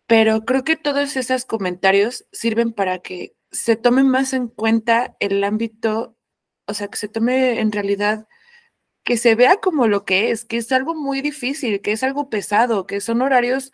pero 0.07 0.45
creo 0.45 0.63
que 0.63 0.75
todos 0.75 1.15
esos 1.17 1.45
comentarios 1.45 2.25
sirven 2.31 2.73
para 2.73 2.99
que 2.99 3.35
se 3.51 3.75
tome 3.75 4.03
más 4.03 4.33
en 4.33 4.47
cuenta 4.47 5.15
el 5.19 5.43
ámbito, 5.43 6.17
o 6.67 6.73
sea, 6.73 6.87
que 6.89 6.97
se 6.97 7.07
tome 7.07 7.59
en 7.59 7.71
realidad, 7.71 8.27
que 9.03 9.17
se 9.17 9.35
vea 9.35 9.57
como 9.57 9.87
lo 9.87 10.05
que 10.05 10.31
es, 10.31 10.45
que 10.45 10.57
es 10.57 10.71
algo 10.71 10.95
muy 10.95 11.21
difícil, 11.21 11.81
que 11.81 11.93
es 11.93 12.03
algo 12.03 12.29
pesado, 12.29 12.87
que 12.87 13.01
son 13.01 13.21
horarios 13.21 13.71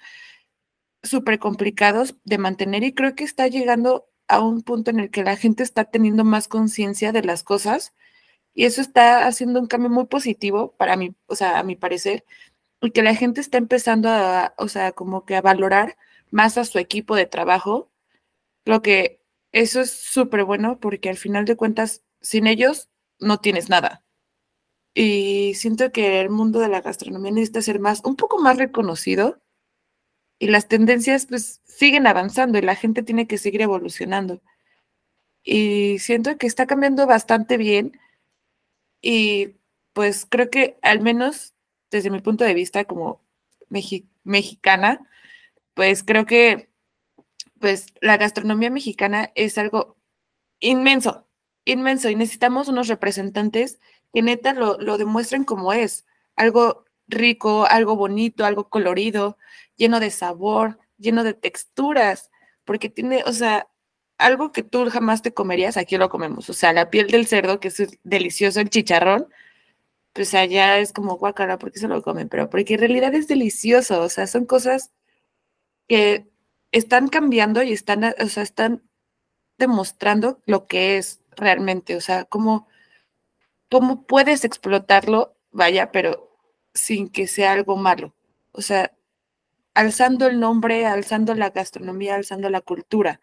súper 1.04 1.40
complicados 1.40 2.16
de 2.26 2.38
mantener 2.38 2.84
y 2.84 2.94
creo 2.94 3.16
que 3.16 3.24
está 3.24 3.48
llegando 3.48 4.10
a 4.28 4.42
un 4.42 4.64
punto 4.64 4.92
en 4.92 5.00
el 5.00 5.12
que 5.12 5.24
la 5.24 5.38
gente 5.38 5.64
está 5.64 5.86
teniendo 5.86 6.24
más 6.26 6.48
conciencia 6.48 7.12
de 7.12 7.24
las 7.24 7.44
cosas 7.44 7.94
y 8.54 8.66
eso 8.66 8.82
está 8.82 9.28
haciendo 9.28 9.60
un 9.60 9.68
cambio 9.68 9.90
muy 9.90 10.06
positivo 10.08 10.76
para 10.78 10.98
mí, 10.98 11.16
o 11.28 11.36
sea, 11.36 11.60
a 11.60 11.64
mi 11.64 11.76
parecer, 11.76 12.26
y 12.82 12.92
que 12.92 13.04
la 13.04 13.16
gente 13.16 13.42
está 13.42 13.58
empezando 13.58 14.10
a, 14.10 14.54
o 14.58 14.68
sea, 14.68 14.92
como 14.94 15.26
que 15.26 15.36
a 15.36 15.42
valorar 15.42 15.98
más 16.32 16.58
a 16.58 16.66
su 16.66 16.80
equipo 16.80 17.16
de 17.16 17.26
trabajo, 17.26 17.92
lo 18.66 18.82
que 18.82 19.22
eso 19.52 19.82
es 19.82 19.92
súper 19.92 20.44
bueno 20.44 20.80
porque 20.80 21.10
al 21.10 21.18
final 21.18 21.46
de 21.46 21.56
cuentas, 21.56 22.04
sin 22.22 22.48
ellos 22.48 22.90
no 23.20 23.40
tienes 23.40 23.70
nada. 23.70 24.04
Y 24.94 25.54
siento 25.56 25.92
que 25.92 26.20
el 26.22 26.30
mundo 26.30 26.60
de 26.60 26.68
la 26.70 26.82
gastronomía 26.82 27.32
necesita 27.32 27.62
ser 27.62 27.80
más, 27.80 28.02
un 28.04 28.16
poco 28.16 28.40
más 28.40 28.58
reconocido 28.58 29.42
y 30.40 30.48
las 30.48 30.68
tendencias 30.68 31.26
pues 31.28 31.62
siguen 31.66 32.08
avanzando 32.08 32.58
y 32.58 32.62
la 32.62 32.76
gente 32.76 33.04
tiene 33.04 33.28
que 33.28 33.38
seguir 33.38 33.62
evolucionando. 33.62 34.42
Y 35.44 36.00
siento 36.00 36.38
que 36.38 36.48
está 36.48 36.68
cambiando 36.68 37.08
bastante 37.08 37.58
bien 37.58 38.00
y 39.02 39.56
pues 39.94 40.26
creo 40.30 40.50
que 40.50 40.78
al 40.82 41.02
menos 41.02 41.54
desde 41.92 42.10
mi 42.10 42.22
punto 42.22 42.44
de 42.44 42.54
vista 42.54 42.86
como 42.86 43.22
mexicana, 44.24 45.08
pues 45.74 46.04
creo 46.04 46.26
que 46.26 46.70
pues 47.60 47.88
la 48.02 48.18
gastronomía 48.18 48.70
mexicana 48.70 49.32
es 49.36 49.58
algo 49.58 49.98
inmenso, 50.60 51.28
inmenso 51.66 52.10
y 52.10 52.16
necesitamos 52.16 52.68
unos 52.68 52.88
representantes 52.88 53.80
que 54.14 54.22
neta 54.22 54.54
lo, 54.54 54.78
lo 54.80 54.98
demuestren 54.98 55.44
como 55.44 55.74
es, 55.74 56.06
algo 56.36 56.86
rico, 57.08 57.66
algo 57.66 57.96
bonito, 57.96 58.46
algo 58.46 58.70
colorido, 58.70 59.38
lleno 59.76 60.00
de 60.00 60.12
sabor, 60.12 60.80
lleno 60.98 61.24
de 61.24 61.34
texturas, 61.34 62.32
porque 62.66 62.90
tiene, 62.90 63.24
o 63.26 63.34
sea, 63.34 63.68
algo 64.18 64.52
que 64.52 64.64
tú 64.64 64.90
jamás 64.90 65.22
te 65.22 65.34
comerías, 65.34 65.78
aquí 65.78 65.98
lo 65.98 66.10
comemos, 66.10 66.50
o 66.50 66.54
sea, 66.54 66.74
la 66.74 66.90
piel 66.90 67.08
del 67.10 67.28
cerdo, 67.28 67.60
que 67.60 67.70
es 67.70 68.00
delicioso, 68.04 68.60
el 68.60 68.70
chicharrón, 68.70 69.28
pues 70.14 70.34
allá 70.34 70.80
es 70.80 70.94
como 70.94 71.18
guacala, 71.18 71.58
¿por 71.60 71.72
qué 71.72 71.80
se 71.80 71.88
lo 71.88 72.02
comen? 72.02 72.30
Pero 72.30 72.50
porque 72.50 72.76
en 72.76 72.82
realidad 72.82 73.14
es 73.16 73.28
delicioso, 73.28 74.02
o 74.02 74.10
sea, 74.10 74.28
son 74.28 74.46
cosas 74.46 74.92
que 75.90 76.30
están 76.72 77.10
cambiando 77.10 77.64
y 77.64 77.74
están, 77.74 78.06
o 78.06 78.28
sea, 78.30 78.44
están 78.44 78.84
demostrando 79.58 80.42
lo 80.46 80.68
que 80.68 80.98
es 80.98 81.20
realmente, 81.36 81.96
o 81.98 82.02
sea, 82.02 82.26
cómo, 82.26 82.68
cómo 83.70 84.06
puedes 84.06 84.46
explotarlo, 84.46 85.36
vaya, 85.52 85.92
pero 85.92 86.38
sin 86.74 87.10
que 87.10 87.28
sea 87.28 87.54
algo 87.54 87.76
malo. 87.76 88.14
O 88.52 88.62
sea, 88.62 88.94
alzando 89.74 90.28
el 90.28 90.40
nombre, 90.40 90.86
alzando 90.86 91.34
la 91.36 91.50
gastronomía, 91.50 92.16
alzando 92.16 92.50
la 92.50 92.62
cultura. 92.62 93.20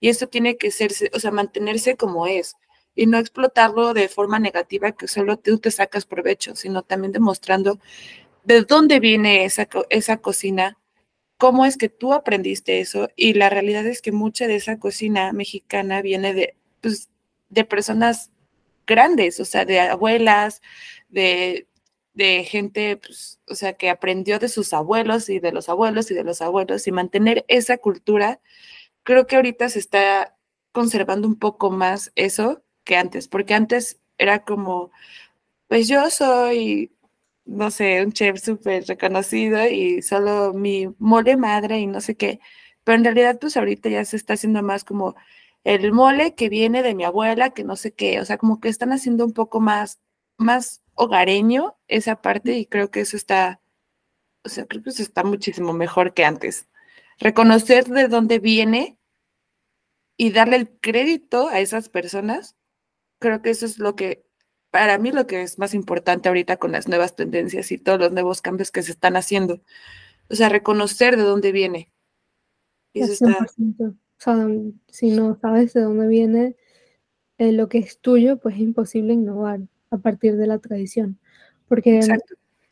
Y 0.00 0.08
eso 0.08 0.28
tiene 0.28 0.56
que 0.56 0.70
ser, 0.70 0.92
o 1.14 1.20
sea, 1.20 1.30
mantenerse 1.30 1.96
como 1.96 2.26
es 2.26 2.56
y 2.94 3.06
no 3.06 3.18
explotarlo 3.18 3.94
de 3.94 4.08
forma 4.08 4.38
negativa 4.38 4.92
que 4.92 5.08
solo 5.08 5.38
tú 5.38 5.58
te 5.58 5.70
sacas 5.70 6.06
provecho, 6.06 6.56
sino 6.56 6.82
también 6.82 7.12
demostrando 7.12 7.78
de 8.44 8.62
dónde 8.62 8.98
viene 8.98 9.44
esa, 9.44 9.68
esa 9.90 10.16
cocina, 10.18 10.78
cómo 11.38 11.64
es 11.64 11.78
que 11.78 11.88
tú 11.88 12.12
aprendiste 12.12 12.80
eso 12.80 13.10
y 13.16 13.34
la 13.34 13.48
realidad 13.48 13.86
es 13.86 14.02
que 14.02 14.12
mucha 14.12 14.46
de 14.46 14.56
esa 14.56 14.78
cocina 14.78 15.32
mexicana 15.32 16.02
viene 16.02 16.34
de, 16.34 16.56
pues, 16.82 17.10
de 17.48 17.64
personas 17.64 18.32
grandes, 18.86 19.40
o 19.40 19.44
sea, 19.44 19.64
de 19.64 19.80
abuelas, 19.80 20.62
de, 21.08 21.68
de 22.14 22.44
gente, 22.44 22.96
pues, 22.98 23.40
o 23.48 23.54
sea, 23.54 23.74
que 23.74 23.90
aprendió 23.90 24.38
de 24.40 24.48
sus 24.48 24.72
abuelos 24.74 25.30
y 25.30 25.38
de 25.40 25.52
los 25.52 25.68
abuelos 25.68 26.10
y 26.10 26.14
de 26.14 26.24
los 26.24 26.42
abuelos 26.42 26.86
y 26.86 26.92
mantener 26.92 27.44
esa 27.48 27.78
cultura, 27.78 28.40
creo 29.04 29.26
que 29.26 29.36
ahorita 29.36 29.68
se 29.68 29.78
está 29.78 30.36
conservando 30.72 31.28
un 31.28 31.38
poco 31.38 31.70
más 31.70 32.12
eso 32.16 32.62
que 32.84 32.96
antes, 32.96 33.28
porque 33.28 33.54
antes 33.54 34.00
era 34.18 34.44
como, 34.44 34.90
pues 35.68 35.88
yo 35.88 36.10
soy 36.10 36.92
no 37.48 37.70
sé, 37.70 38.04
un 38.04 38.12
chef 38.12 38.40
súper 38.40 38.84
reconocido 38.86 39.66
y 39.66 40.02
solo 40.02 40.52
mi 40.52 40.88
mole 40.98 41.36
madre 41.36 41.78
y 41.80 41.86
no 41.86 42.00
sé 42.02 42.16
qué. 42.16 42.40
Pero 42.84 42.98
en 42.98 43.04
realidad, 43.04 43.38
pues 43.40 43.56
ahorita 43.56 43.88
ya 43.88 44.04
se 44.04 44.16
está 44.16 44.34
haciendo 44.34 44.62
más 44.62 44.84
como 44.84 45.16
el 45.64 45.92
mole 45.92 46.34
que 46.34 46.48
viene 46.50 46.82
de 46.82 46.94
mi 46.94 47.04
abuela, 47.04 47.50
que 47.50 47.64
no 47.64 47.76
sé 47.76 47.92
qué. 47.94 48.20
O 48.20 48.24
sea, 48.26 48.38
como 48.38 48.60
que 48.60 48.68
están 48.68 48.92
haciendo 48.92 49.24
un 49.24 49.32
poco 49.32 49.60
más, 49.60 50.00
más 50.36 50.82
hogareño 50.94 51.76
esa 51.88 52.20
parte 52.22 52.58
y 52.58 52.66
creo 52.66 52.90
que 52.90 53.00
eso 53.00 53.16
está, 53.16 53.60
o 54.44 54.50
sea, 54.50 54.66
creo 54.66 54.82
que 54.82 54.90
eso 54.90 55.02
está 55.02 55.24
muchísimo 55.24 55.72
mejor 55.72 56.14
que 56.14 56.24
antes. 56.24 56.68
Reconocer 57.18 57.84
de 57.86 58.08
dónde 58.08 58.40
viene 58.40 58.98
y 60.18 60.32
darle 60.32 60.56
el 60.56 60.70
crédito 60.80 61.48
a 61.48 61.60
esas 61.60 61.88
personas, 61.88 62.56
creo 63.20 63.42
que 63.42 63.50
eso 63.50 63.66
es 63.66 63.78
lo 63.78 63.96
que 63.96 64.27
para 64.70 64.98
mí 64.98 65.12
lo 65.12 65.26
que 65.26 65.42
es 65.42 65.58
más 65.58 65.74
importante 65.74 66.28
ahorita 66.28 66.56
con 66.56 66.72
las 66.72 66.88
nuevas 66.88 67.16
tendencias 67.16 67.72
y 67.72 67.78
todos 67.78 67.98
los 67.98 68.12
nuevos 68.12 68.42
cambios 68.42 68.70
que 68.70 68.82
se 68.82 68.92
están 68.92 69.16
haciendo. 69.16 69.60
O 70.30 70.34
sea, 70.34 70.48
reconocer 70.48 71.16
de 71.16 71.22
dónde 71.22 71.52
viene. 71.52 71.90
Y 72.92 73.00
eso 73.00 73.12
está... 73.12 73.46
O 73.80 74.20
sea, 74.20 74.48
si 74.88 75.10
no 75.10 75.38
sabes 75.40 75.72
de 75.74 75.82
dónde 75.82 76.08
viene 76.08 76.56
eh, 77.38 77.52
lo 77.52 77.68
que 77.68 77.78
es 77.78 78.00
tuyo, 78.00 78.38
pues 78.38 78.56
es 78.56 78.62
imposible 78.62 79.12
innovar 79.12 79.60
a 79.90 79.98
partir 79.98 80.36
de 80.36 80.48
la 80.48 80.58
tradición. 80.58 81.18
Porque 81.68 82.00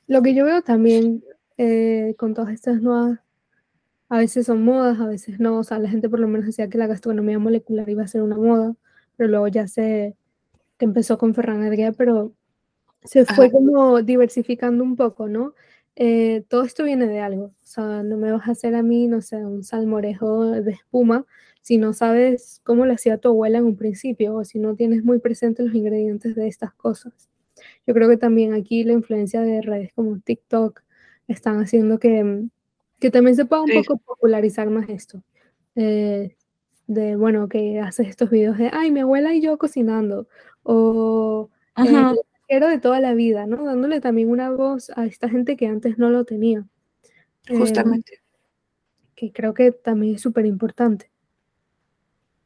lo 0.09 0.23
que 0.23 0.35
yo 0.35 0.45
veo 0.45 0.63
también 0.63 1.25
eh, 1.57 2.15
con 2.19 2.35
todas 2.35 2.53
estas 2.53 2.83
nuevas, 2.83 3.21
a 4.09 4.19
veces 4.19 4.47
son 4.47 4.65
modas, 4.65 4.99
a 5.01 5.07
veces 5.07 5.39
no. 5.39 5.59
O 5.59 5.65
sea, 5.65 5.79
la 5.79 5.89
gente 5.89 6.09
por 6.09 6.19
lo 6.19 6.27
menos 6.27 6.47
decía 6.47 6.69
que 6.69 6.79
la 6.79 6.89
gastronomía 6.89 7.39
molecular 7.39 7.89
iba 7.89 8.03
a 8.03 8.09
ser 8.09 8.23
una 8.23 8.37
moda, 8.37 8.75
pero 9.17 9.31
luego 9.31 9.47
ya 9.49 9.69
se 9.69 10.17
que 10.79 10.85
empezó 10.85 11.19
con 11.19 11.35
Ferran 11.35 11.63
Adrià, 11.63 11.93
pero 11.97 12.33
se 13.05 13.25
fue 13.25 13.51
como 13.51 14.03
diversificando 14.03 14.83
un 14.83 14.97
poco, 14.97 15.29
¿no? 15.29 15.55
Eh, 15.95 16.45
todo 16.49 16.63
esto 16.65 16.85
viene 16.85 17.07
de 17.07 17.21
algo, 17.21 17.47
o 17.47 17.55
sea, 17.67 18.03
no 18.03 18.19
me 18.19 18.31
vas 18.31 18.49
a 18.49 18.53
hacer 18.53 18.75
a 18.75 18.83
mí, 18.83 19.07
no 19.09 19.23
sé, 19.23 19.37
un 19.37 19.65
salmorejo 19.65 20.45
de 20.45 20.73
espuma 20.73 21.25
si 21.67 21.79
no 21.79 21.95
sabes 21.95 22.61
cómo 22.63 22.87
lo 22.87 22.93
hacía 22.93 23.19
tu 23.19 23.29
abuela 23.29 23.59
en 23.59 23.65
un 23.65 23.77
principio 23.77 24.37
o 24.37 24.45
si 24.45 24.61
no 24.61 24.77
tienes 24.77 25.03
muy 25.03 25.19
presentes 25.19 25.67
los 25.67 25.75
ingredientes 25.75 26.37
de 26.37 26.47
estas 26.47 26.73
cosas. 26.75 27.13
Yo 27.87 27.93
creo 27.93 28.09
que 28.09 28.17
también 28.17 28.55
aquí 28.55 28.85
la 28.85 28.93
influencia 28.93 29.41
de 29.41 29.63
redes 29.63 29.91
como 29.93 30.21
TikTok 30.21 30.83
están 31.27 31.59
haciendo 31.59 31.99
que, 31.99 32.45
que 33.01 33.11
también 33.11 33.35
se 33.35 33.47
pueda 33.47 33.63
un 33.63 33.73
poco 33.73 33.97
popularizar 33.97 34.71
más 34.71 34.89
esto. 34.89 35.25
Eh, 35.75 36.37
de, 36.87 37.17
bueno, 37.17 37.49
que 37.49 37.81
haces 37.81 38.07
estos 38.07 38.31
videos 38.31 38.59
de, 38.59 38.71
ay, 38.73 38.93
mi 38.93 39.01
abuela 39.01 39.35
y 39.35 39.41
yo 39.41 39.59
cocinando, 39.59 40.29
o 40.67 41.51
eh, 42.49 42.61
de 42.61 42.79
toda 42.81 43.01
la 43.01 43.15
vida, 43.15 43.47
¿no? 43.47 43.65
Dándole 43.65 44.01
también 44.01 44.31
una 44.31 44.51
voz 44.51 44.91
a 44.97 45.07
esta 45.07 45.29
gente 45.29 45.57
que 45.57 45.67
antes 45.67 45.99
no 45.99 46.11
lo 46.11 46.25
tenía. 46.25 46.65
Em, 47.47 47.59
Justamente. 47.59 48.21
que 49.15 49.33
creo 49.33 49.55
que 49.55 49.73
también 49.73 50.17
es 50.17 50.21
súper 50.21 50.45
importante. 50.47 51.11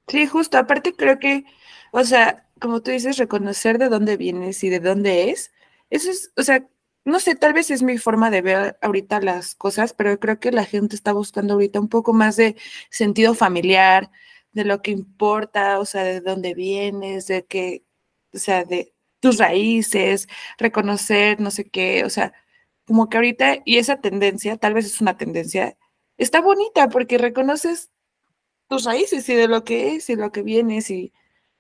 Sí, 0.09 0.27
justo. 0.27 0.59
Aparte 0.59 0.95
creo 0.95 1.19
que, 1.19 1.45
o 1.93 2.05
sea, 2.05 2.47
como 2.61 2.83
tú 2.83 2.91
dices, 2.91 3.17
reconocer 3.17 3.79
de 3.79 3.89
dónde 3.89 4.17
vienes 4.17 4.63
y 4.65 4.69
de 4.69 4.81
dónde 4.81 5.31
es, 5.31 5.53
eso 5.89 6.11
es, 6.11 6.33
o 6.37 6.43
sea, 6.43 6.67
no 7.05 7.19
sé, 7.19 7.35
tal 7.35 7.55
vez 7.55 7.71
es 7.71 7.83
mi 7.83 7.97
forma 7.97 8.31
de 8.31 8.43
ver 8.43 8.79
ahorita 8.83 9.21
las 9.21 9.55
cosas, 9.55 9.95
pero 9.95 10.21
creo 10.21 10.39
que 10.39 10.53
la 10.53 10.65
gente 10.65 10.95
está 10.95 11.13
buscando 11.13 11.55
ahorita 11.55 11.81
un 11.81 11.89
poco 11.89 12.13
más 12.13 12.37
de 12.37 12.57
sentido 12.91 13.35
familiar, 13.35 14.11
de 14.53 14.65
lo 14.65 14.83
que 14.83 14.91
importa, 14.91 15.79
o 15.79 15.87
sea, 15.87 16.05
de 16.05 16.21
dónde 16.21 16.55
vienes, 16.55 17.27
de 17.27 17.45
que, 17.47 17.85
o 18.33 18.39
sea, 18.39 18.65
de 18.65 18.93
tus 19.21 19.39
raíces, 19.39 20.29
reconocer 20.59 21.41
no 21.41 21.51
sé 21.51 21.69
qué, 21.69 22.05
o 22.05 22.11
sea, 22.11 22.33
como 22.87 23.09
que 23.09 23.19
ahorita, 23.19 23.59
y 23.65 23.79
esa 23.79 24.01
tendencia, 24.01 24.57
tal 24.57 24.75
vez 24.75 24.87
es 24.87 25.01
una 25.01 25.17
tendencia, 25.17 25.77
está 26.19 26.41
bonita 26.41 26.89
porque 26.89 27.19
reconoces 27.19 27.91
tus 28.69 28.85
raíces 28.85 29.29
y 29.29 29.35
de 29.35 29.49
lo 29.49 29.65
que 29.65 29.97
es 29.97 30.11
y 30.11 30.17
lo 30.17 30.33
que 30.33 30.43
vienes 30.43 30.91
y 30.91 31.13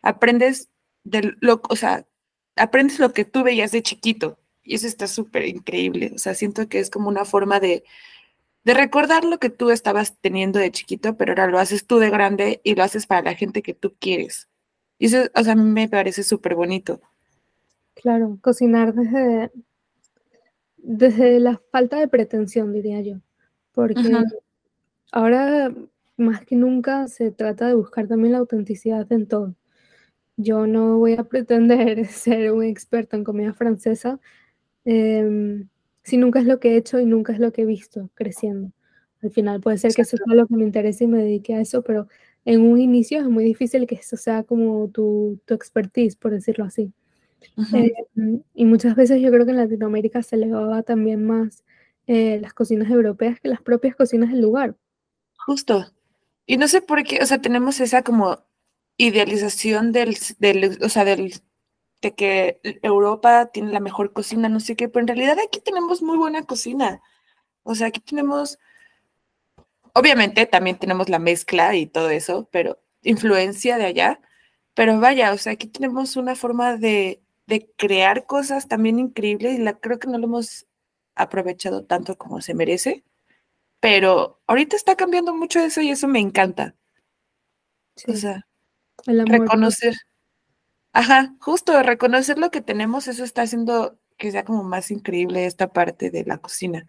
aprendes 0.03 0.71
de 1.05 1.35
lo, 1.41 1.63
o 1.69 1.77
sea, 1.77 2.07
aprendes 2.57 2.99
lo 2.99 3.13
que 3.13 3.25
tú 3.25 3.43
veías 3.45 3.73
de 3.73 3.83
chiquito 3.83 4.39
y 4.63 4.77
eso 4.77 4.87
está 4.87 5.07
súper 5.09 5.47
increíble, 5.47 6.13
o 6.15 6.19
sea, 6.19 6.35
siento 6.35 6.69
que 6.69 6.81
es 6.81 6.91
como 6.91 7.09
una 7.09 7.25
forma 7.25 7.61
de 7.61 7.85
de 8.65 8.75
recordar 8.75 9.25
lo 9.25 9.39
que 9.39 9.51
tú 9.51 9.71
estabas 9.71 10.19
teniendo 10.21 10.59
de 10.59 10.71
chiquito, 10.71 11.17
pero 11.17 11.33
ahora 11.33 11.47
lo 11.47 11.59
haces 11.59 11.87
tú 11.87 11.99
de 11.99 12.11
grande 12.11 12.61
y 12.63 12.75
lo 12.75 12.83
haces 12.85 13.07
para 13.07 13.23
la 13.23 13.35
gente 13.35 13.63
que 13.63 13.75
tú 13.75 13.97
quieres. 13.99 14.50
Y 15.01 15.07
eso, 15.07 15.31
o 15.35 15.43
sea, 15.43 15.55
a 15.55 15.57
mí 15.57 15.63
me 15.63 15.89
parece 15.89 16.23
súper 16.23 16.55
bonito. 16.55 17.01
Claro, 17.95 18.39
cocinar 18.43 18.93
desde, 18.95 19.51
desde 20.77 21.41
la 21.41 21.59
falta 21.73 21.99
de 21.99 22.07
pretensión, 22.07 22.71
diría 22.75 23.01
yo. 23.01 23.17
Porque 23.73 24.13
ahora 25.11 25.75
más 26.19 26.45
que 26.45 26.55
nunca 26.55 27.09
se 27.09 27.31
trata 27.31 27.67
de 27.67 27.75
buscar 27.75 28.09
también 28.09 28.33
la 28.33 28.39
autenticidad 28.41 29.11
en 29.11 29.27
todo. 29.27 29.55
Yo 30.37 30.67
no 30.67 30.99
voy 30.99 31.15
a 31.15 31.25
pretender 31.25 32.05
ser 32.07 32.53
un 32.53 32.63
experto 32.63 33.17
en 33.17 33.25
comida 33.25 33.55
francesa. 33.55 34.21
Em, 34.85 35.67
si 36.03 36.19
nunca 36.19 36.41
es 36.41 36.45
lo 36.45 36.61
que 36.61 36.73
he 36.73 36.77
hecho 36.77 37.01
y 37.01 37.07
nunca 37.07 37.33
es 37.33 37.39
lo 37.39 37.53
que 37.53 37.63
he 37.63 37.67
visto 37.67 38.11
creciendo. 38.15 38.71
Al 39.23 39.31
final 39.31 39.63
puede 39.63 39.79
ser 39.79 39.95
que 39.95 40.03
eso 40.03 40.19
sea 40.19 40.35
lo 40.35 40.47
que 40.47 40.57
me 40.57 40.65
interese 40.65 41.05
y 41.05 41.07
me 41.07 41.23
dedique 41.23 41.55
a 41.55 41.63
eso, 41.63 41.81
pero 41.83 42.07
en 42.45 42.63
un 42.63 42.81
inicio 42.81 43.21
es 43.21 43.29
muy 43.29 43.45
difícil 43.45 43.87
que 43.87 43.97
eso 43.97 44.17
sea 44.17 44.43
como 44.45 44.89
tu, 44.89 45.41
tu 45.45 45.55
expertise, 45.55 46.17
por 46.17 46.33
decirlo 46.33 46.65
así. 46.65 46.93
Eh, 47.75 47.95
y 48.55 48.65
muchas 48.65 48.95
veces 48.97 49.21
yo 49.21 49.31
creo 49.31 49.45
que 49.45 49.53
en 49.53 49.59
Latinoamérica 49.59 50.23
se 50.23 50.37
elevaba 50.37 50.83
también 50.83 51.27
más 51.27 51.65
eh, 52.07 52.39
las 52.41 52.53
cocinas 52.53 52.91
europeas 52.91 53.41
que 53.41 53.49
las 53.49 53.63
propias 53.63 53.97
cocinas 53.97 54.31
del 54.31 54.41
lugar. 54.41 54.77
Justo. 55.47 55.87
Y 56.47 56.57
no 56.57 56.69
sé 56.69 56.83
por 56.83 57.03
qué, 57.03 57.21
o 57.23 57.27
sea, 57.27 57.41
tenemos 57.41 57.81
esa 57.81 58.03
como 58.03 58.45
idealización 58.97 59.93
del, 59.93 60.17
del 60.39 60.79
o 60.83 60.89
sea, 60.89 61.05
del 61.05 61.33
de 62.03 62.15
que 62.15 62.61
Europa 62.83 63.51
tiene 63.53 63.73
la 63.73 63.81
mejor 63.81 64.13
cocina, 64.13 64.49
no 64.49 64.61
sé 64.61 64.77
qué, 64.77 64.89
pero 64.89 65.03
en 65.03 65.09
realidad 65.09 65.37
aquí 65.45 65.61
tenemos 65.61 66.03
muy 66.03 66.17
buena 66.17 66.43
cocina. 66.45 67.03
O 67.63 67.75
sea, 67.75 67.89
aquí 67.89 68.01
tenemos, 68.01 68.59
obviamente 69.95 70.47
también 70.47 70.79
tenemos 70.79 71.09
la 71.09 71.19
mezcla 71.19 71.75
y 71.77 71.87
todo 71.87 72.11
eso, 72.11 72.49
pero 72.53 72.81
influencia 73.03 73.79
de 73.79 73.87
allá. 73.87 74.21
Pero 74.75 75.01
vaya, 75.01 75.33
o 75.33 75.39
sea, 75.39 75.53
aquí 75.53 75.67
tenemos 75.67 76.17
una 76.17 76.37
forma 76.37 76.77
de, 76.77 77.23
de 77.47 77.71
crear 77.77 78.27
cosas 78.27 78.69
también 78.69 78.99
increíbles 78.99 79.59
y 79.59 79.63
la, 79.63 79.79
creo 79.79 79.99
que 79.99 80.09
no 80.09 80.19
lo 80.19 80.27
hemos 80.27 80.67
aprovechado 81.15 81.85
tanto 81.85 82.17
como 82.17 82.41
se 82.41 82.55
merece. 82.55 83.05
Pero 83.81 84.41
ahorita 84.47 84.77
está 84.77 84.97
cambiando 84.97 85.35
mucho 85.35 85.61
eso 85.61 85.81
y 85.81 85.91
eso 85.91 86.07
me 86.09 86.21
encanta. 86.21 86.75
O 88.07 88.13
sea, 88.15 88.47
reconocer. 89.07 89.95
Ajá, 90.93 91.35
justo 91.41 91.83
reconocer 91.83 92.39
lo 92.39 92.51
que 92.51 92.61
tenemos, 92.61 93.09
eso 93.09 93.25
está 93.25 93.43
haciendo 93.43 93.99
que 94.17 94.31
sea 94.31 94.45
como 94.45 94.65
más 94.65 94.91
increíble 94.91 95.47
esta 95.47 95.73
parte 95.73 96.11
de 96.11 96.25
la 96.25 96.39
cocina. 96.39 96.87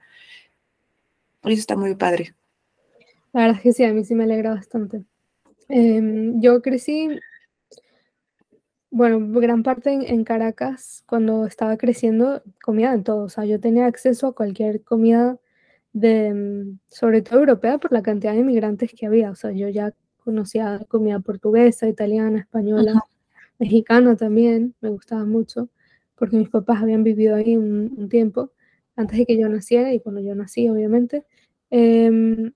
Y 1.43 1.53
eso 1.53 1.59
está 1.61 1.75
muy 1.75 1.95
padre. 1.95 2.35
La 3.33 3.41
verdad 3.41 3.57
es 3.57 3.63
que 3.63 3.73
sí, 3.73 3.83
a 3.83 3.93
mí 3.93 4.03
sí 4.03 4.15
me 4.15 4.25
alegra 4.25 4.53
bastante. 4.53 5.05
Em, 5.69 6.41
yo 6.41 6.61
crecí, 6.61 7.09
bueno, 8.89 9.19
gran 9.39 9.63
parte 9.63 9.91
en, 9.91 10.23
Caracas, 10.25 11.03
cuando 11.07 11.45
estaba 11.45 11.77
creciendo, 11.77 12.43
comía 12.61 12.93
en 12.93 13.03
todo. 13.03 13.23
O 13.23 13.29
sea, 13.29 13.45
yo 13.45 13.59
tenía 13.59 13.85
acceso 13.85 14.27
a 14.27 14.35
cualquier 14.35 14.83
comida 14.83 15.39
de, 15.93 16.33
mm, 16.33 16.79
sobre 16.89 17.21
todo 17.21 17.39
europea, 17.39 17.77
por 17.77 17.93
la 17.93 18.01
cantidad 18.03 18.33
de 18.33 18.39
inmigrantes 18.39 18.91
que 18.93 19.05
había. 19.07 19.31
O 19.31 19.35
sea, 19.35 19.51
yo 19.51 19.69
ya 19.69 19.93
conocía 20.23 20.85
comida 20.89 21.19
portuguesa, 21.19 21.87
italiana, 21.87 22.39
española, 22.39 23.01
mexicana 23.59 24.15
también, 24.17 24.75
me 24.81 24.89
gustaba 24.89 25.25
mucho, 25.25 25.69
porque 26.15 26.37
mis 26.37 26.49
papás 26.49 26.81
habían 26.81 27.03
vivido 27.03 27.35
ahí 27.35 27.55
un, 27.57 28.09
tiempo, 28.09 28.51
antes 28.95 29.17
de 29.19 29.25
que 29.25 29.37
yo 29.37 29.49
naciera 29.49 29.93
y 29.93 29.99
cuando 30.01 30.21
yo 30.21 30.35
nací, 30.35 30.67
obviamente. 30.69 31.25
Em, 31.69 32.53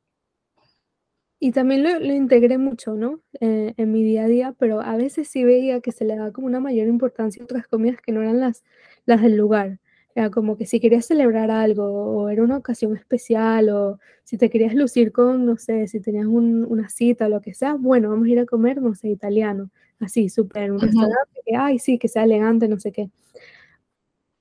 y 1.39 1.51
también 1.51 1.83
lo, 1.83 1.99
lo, 1.99 2.13
integré 2.13 2.57
mucho, 2.57 2.95
¿no? 2.95 3.21
Eh, 3.41 3.73
en 3.77 3.91
mi 3.91 4.03
día 4.03 4.23
a 4.23 4.27
día, 4.27 4.55
pero 4.57 4.81
a 4.81 4.95
veces 4.95 5.27
sí 5.27 5.43
veía 5.43 5.81
que 5.81 5.91
se 5.91 6.05
le 6.05 6.15
daba 6.15 6.31
como 6.31 6.47
una 6.47 6.59
mayor 6.59 6.87
importancia 6.87 7.41
a 7.41 7.45
otras 7.45 7.67
comidas 7.67 7.99
que 8.01 8.11
no 8.11 8.21
eran 8.21 8.39
las, 8.39 8.63
las 9.05 9.21
del 9.21 9.35
lugar. 9.35 9.79
Era 10.15 10.29
como 10.29 10.55
que 10.57 10.65
si 10.65 10.79
querías 10.79 11.05
celebrar 11.05 11.51
algo 11.51 11.83
o 11.83 12.29
era 12.29 12.41
una 12.41 12.57
ocasión 12.57 12.95
especial 12.95 13.69
o 13.69 13.99
si 14.23 14.37
te 14.37 14.49
querías 14.49 14.73
lucir 14.73 15.11
con, 15.11 15.45
no 15.45 15.57
sé, 15.57 15.87
si 15.87 15.99
tenías 15.99 16.25
una 16.25 16.87
cita 16.89 17.25
o 17.25 17.29
lo 17.29 17.41
que 17.41 17.53
sea, 17.53 17.73
bueno, 17.73 18.09
vamos 18.09 18.27
a 18.27 18.29
ir 18.29 18.39
a 18.39 18.45
comer, 18.45 18.81
no 18.81 18.95
sé, 18.95 19.09
italiano, 19.09 19.69
así, 19.99 20.29
súper, 20.29 20.71
un 20.71 20.79
restaurante 20.79 21.41
que, 21.45 21.55
ay, 21.57 21.79
sí, 21.79 21.97
que 21.99 22.07
sea 22.07 22.23
elegante, 22.23 22.69
no 22.69 22.79
sé 22.79 22.93
qué. 22.93 23.09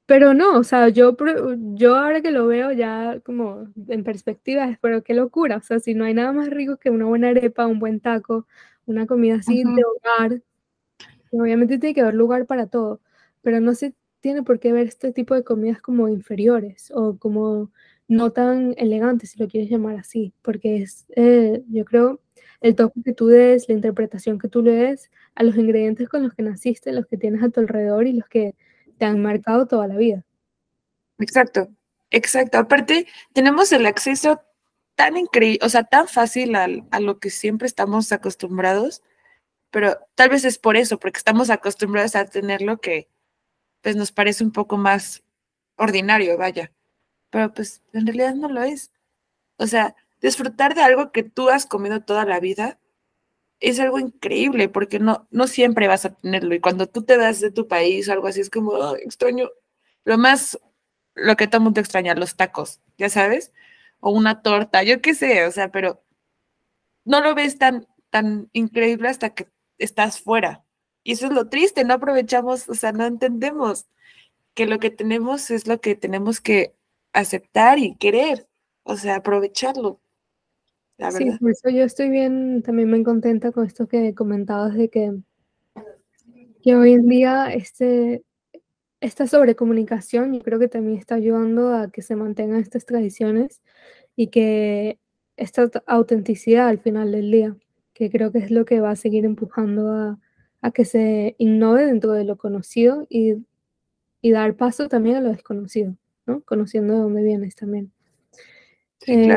Pero 0.06 0.34
no, 0.34 0.58
o 0.58 0.64
sea, 0.64 0.90
yo, 0.90 1.16
yo 1.74 1.96
ahora 1.96 2.20
que 2.20 2.30
lo 2.30 2.46
veo 2.46 2.72
ya 2.72 3.20
como 3.24 3.68
en 3.88 4.04
perspectiva, 4.04 4.78
pero 4.82 5.02
qué 5.02 5.14
locura, 5.14 5.56
o 5.56 5.62
sea, 5.62 5.78
si 5.80 5.94
no 5.94 6.04
hay 6.04 6.12
nada 6.12 6.32
más 6.32 6.50
rico 6.50 6.76
que 6.76 6.90
una 6.90 7.06
buena 7.06 7.28
arepa, 7.30 7.66
un 7.66 7.78
buen 7.78 8.00
taco, 8.00 8.46
una 8.84 9.06
comida 9.06 9.36
así 9.36 9.64
de 9.64 9.82
hogar, 9.84 10.42
obviamente 11.32 11.78
tiene 11.78 11.94
que 11.94 12.02
haber 12.02 12.14
lugar 12.14 12.46
para 12.46 12.66
todo, 12.66 13.00
pero 13.42 13.60
no 13.60 13.74
sé 13.74 13.94
tiene 14.20 14.42
por 14.42 14.58
qué 14.60 14.72
ver 14.72 14.86
este 14.86 15.12
tipo 15.12 15.34
de 15.34 15.44
comidas 15.44 15.82
como 15.82 16.08
inferiores 16.08 16.90
o 16.94 17.18
como 17.18 17.70
no 18.08 18.32
tan 18.32 18.74
elegantes, 18.78 19.30
si 19.30 19.38
lo 19.38 19.48
quieres 19.48 19.70
llamar 19.70 19.96
así, 19.96 20.34
porque 20.42 20.78
es, 20.82 21.06
eh, 21.16 21.62
yo 21.68 21.84
creo, 21.84 22.20
el 22.60 22.74
toque 22.74 23.02
que 23.02 23.12
tú 23.14 23.26
des, 23.28 23.68
la 23.68 23.74
interpretación 23.74 24.38
que 24.38 24.48
tú 24.48 24.62
le 24.62 24.72
des 24.72 25.10
a 25.34 25.42
los 25.42 25.56
ingredientes 25.56 26.08
con 26.08 26.22
los 26.22 26.34
que 26.34 26.42
naciste, 26.42 26.92
los 26.92 27.06
que 27.06 27.16
tienes 27.18 27.42
a 27.42 27.50
tu 27.50 27.60
alrededor 27.60 28.06
y 28.06 28.14
los 28.14 28.28
que 28.28 28.54
te 28.98 29.04
han 29.04 29.22
marcado 29.22 29.66
toda 29.66 29.86
la 29.86 29.96
vida. 29.96 30.24
Exacto, 31.18 31.68
exacto. 32.10 32.58
Aparte, 32.58 33.06
tenemos 33.32 33.72
el 33.72 33.86
acceso 33.86 34.42
tan 34.94 35.16
increíble, 35.16 35.60
o 35.62 35.68
sea, 35.68 35.84
tan 35.84 36.08
fácil 36.08 36.54
a, 36.56 36.68
a 36.90 37.00
lo 37.00 37.18
que 37.18 37.30
siempre 37.30 37.66
estamos 37.66 38.12
acostumbrados, 38.12 39.02
pero 39.70 39.98
tal 40.14 40.28
vez 40.30 40.44
es 40.44 40.58
por 40.58 40.76
eso, 40.76 40.98
porque 40.98 41.18
estamos 41.18 41.50
acostumbrados 41.50 42.14
a 42.16 42.26
tenerlo 42.26 42.80
que 42.80 43.08
pues 43.82 43.96
nos 43.96 44.12
parece 44.12 44.44
un 44.44 44.52
poco 44.52 44.76
más 44.76 45.24
ordinario, 45.76 46.38
vaya. 46.38 46.72
Pero 47.30 47.52
pues 47.52 47.82
en 47.92 48.06
realidad 48.06 48.34
no 48.34 48.48
lo 48.48 48.62
es. 48.62 48.92
O 49.58 49.66
sea, 49.66 49.94
disfrutar 50.20 50.74
de 50.74 50.82
algo 50.82 51.12
que 51.12 51.22
tú 51.22 51.50
has 51.50 51.66
comido 51.66 52.00
toda 52.02 52.24
la 52.24 52.40
vida 52.40 52.78
es 53.70 53.80
algo 53.80 53.98
increíble 53.98 54.68
porque 54.68 54.98
no, 54.98 55.26
no 55.30 55.46
siempre 55.46 55.88
vas 55.88 56.04
a 56.04 56.14
tenerlo. 56.14 56.54
Y 56.54 56.60
cuando 56.60 56.86
tú 56.86 57.02
te 57.02 57.16
das 57.16 57.40
de 57.40 57.50
tu 57.50 57.68
país 57.68 58.08
o 58.08 58.12
algo 58.12 58.28
así, 58.28 58.40
es 58.40 58.50
como, 58.50 58.94
extraño. 58.96 59.50
Lo 60.04 60.18
más, 60.18 60.58
lo 61.14 61.36
que 61.36 61.46
todo 61.48 61.62
mundo 61.62 61.80
extraña, 61.80 62.14
los 62.14 62.36
tacos, 62.36 62.80
ya 62.98 63.08
sabes, 63.08 63.52
o 64.00 64.10
una 64.10 64.42
torta, 64.42 64.82
yo 64.82 65.00
qué 65.00 65.14
sé, 65.14 65.46
o 65.46 65.52
sea, 65.52 65.70
pero 65.72 66.04
no 67.04 67.20
lo 67.20 67.34
ves 67.34 67.58
tan, 67.58 67.86
tan 68.10 68.50
increíble 68.52 69.08
hasta 69.08 69.34
que 69.34 69.48
estás 69.78 70.20
fuera. 70.20 70.64
Y 71.02 71.12
eso 71.12 71.26
es 71.26 71.32
lo 71.32 71.48
triste, 71.48 71.84
no 71.84 71.94
aprovechamos, 71.94 72.68
o 72.68 72.74
sea, 72.74 72.92
no 72.92 73.06
entendemos 73.06 73.86
que 74.54 74.66
lo 74.66 74.78
que 74.78 74.90
tenemos 74.90 75.50
es 75.50 75.66
lo 75.66 75.80
que 75.80 75.94
tenemos 75.96 76.40
que 76.40 76.74
aceptar 77.12 77.78
y 77.78 77.96
querer, 77.96 78.48
o 78.84 78.96
sea, 78.96 79.16
aprovecharlo. 79.16 80.00
La 80.98 81.10
sí, 81.10 81.28
por 81.40 81.50
eso 81.50 81.70
yo 81.70 81.84
estoy 81.84 82.08
bien, 82.08 82.62
también 82.62 82.88
me 82.88 83.02
contenta 83.02 83.50
con 83.50 83.66
esto 83.66 83.88
que 83.88 84.14
comentabas 84.14 84.74
de 84.74 84.88
que, 84.90 85.12
que 86.62 86.76
hoy 86.76 86.92
en 86.92 87.08
día 87.08 87.52
este, 87.52 88.22
esta 89.00 89.26
sobrecomunicación 89.26 90.32
yo 90.32 90.40
creo 90.40 90.58
que 90.58 90.68
también 90.68 90.98
está 90.98 91.16
ayudando 91.16 91.74
a 91.74 91.90
que 91.90 92.00
se 92.00 92.16
mantengan 92.16 92.60
estas 92.60 92.86
tradiciones 92.86 93.60
y 94.14 94.28
que 94.28 94.98
esta 95.36 95.68
autenticidad 95.86 96.68
al 96.68 96.78
final 96.78 97.10
del 97.10 97.30
día, 97.30 97.56
que 97.92 98.10
creo 98.10 98.30
que 98.30 98.38
es 98.38 98.50
lo 98.50 98.64
que 98.64 98.80
va 98.80 98.90
a 98.92 98.96
seguir 98.96 99.24
empujando 99.24 99.92
a, 99.92 100.18
a 100.64 100.70
que 100.70 100.86
se 100.86 101.34
innove 101.38 101.84
dentro 101.84 102.12
de 102.12 102.24
lo 102.24 102.38
conocido 102.38 103.06
y, 103.10 103.34
dar 104.22 104.56
paso 104.56 104.88
también 104.88 105.16
a 105.16 105.20
lo 105.20 105.28
desconocido, 105.28 105.94
¿no? 106.24 106.40
Conociendo 106.40 106.94
de 106.94 107.00
dónde 107.00 107.22
vienes 107.22 107.54
también. 107.54 107.92
Eh, 109.06 109.36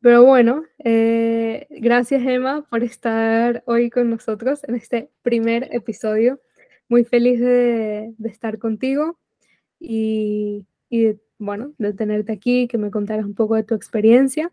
pero 0.00 0.24
bueno, 0.24 0.64
eh, 0.78 1.66
gracias 1.70 2.22
Emma 2.24 2.66
por 2.68 2.82
estar 2.82 3.62
hoy 3.66 3.90
con 3.90 4.10
nosotros 4.10 4.62
en 4.64 4.74
este 4.74 5.10
primer 5.22 5.68
episodio. 5.74 6.40
Muy 6.88 7.04
feliz 7.04 7.40
de, 7.40 8.14
estar 8.24 8.58
contigo 8.58 9.18
y, 9.80 10.66
bueno, 11.38 11.72
de 11.78 11.92
tenerte 11.92 12.32
aquí, 12.32 12.68
que 12.68 12.78
me 12.78 12.90
contaras 12.90 13.24
un 13.24 13.34
poco 13.34 13.56
de 13.56 13.64
tu 13.64 13.74
experiencia 13.74 14.52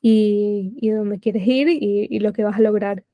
y, 0.00 0.74
y 0.76 0.90
dónde 0.90 1.18
quieres 1.20 1.46
ir 1.46 1.68
y 1.70 2.18
lo 2.20 2.32
que 2.32 2.44
vas 2.44 2.56
a 2.56 2.62
lograr 2.62 3.04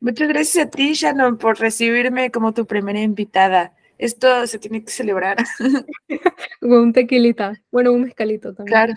Muchas 0.00 0.28
gracias 0.28 0.66
a 0.66 0.70
ti, 0.70 0.92
Shannon, 0.92 1.38
por 1.38 1.58
recibirme 1.58 2.30
como 2.30 2.52
tu 2.52 2.66
primera 2.66 3.00
invitada. 3.00 3.74
Esto 3.98 4.46
se 4.46 4.58
tiene 4.58 4.84
que 4.84 4.90
celebrar. 4.90 5.38
un 6.60 6.92
tequilita. 6.92 7.62
Bueno, 7.70 7.92
un 7.92 8.02
mezcalito 8.02 8.54
también. 8.54 8.72
Claro. 8.72 8.94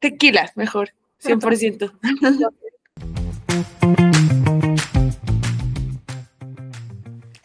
Tequila, 0.00 0.50
mejor, 0.54 0.90
100%. 1.22 1.92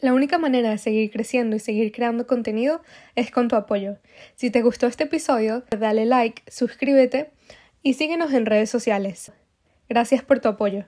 La 0.05 0.13
única 0.13 0.37
manera 0.37 0.69
de 0.69 0.77
seguir 0.77 1.09
creciendo 1.09 1.55
y 1.55 1.59
seguir 1.59 1.91
creando 1.91 2.27
contenido 2.27 2.81
es 3.15 3.31
con 3.31 3.47
tu 3.47 3.55
apoyo. 3.55 3.97
Si 4.35 4.51
te 4.51 4.61
gustó 4.61 4.85
este 4.85 5.05
episodio, 5.05 5.63
dale 5.77 6.05
like, 6.05 6.43
suscríbete 6.47 7.31
y 7.81 7.95
síguenos 7.95 8.31
en 8.33 8.45
redes 8.45 8.69
sociales. 8.69 9.31
Gracias 9.89 10.23
por 10.23 10.39
tu 10.39 10.49
apoyo. 10.49 10.85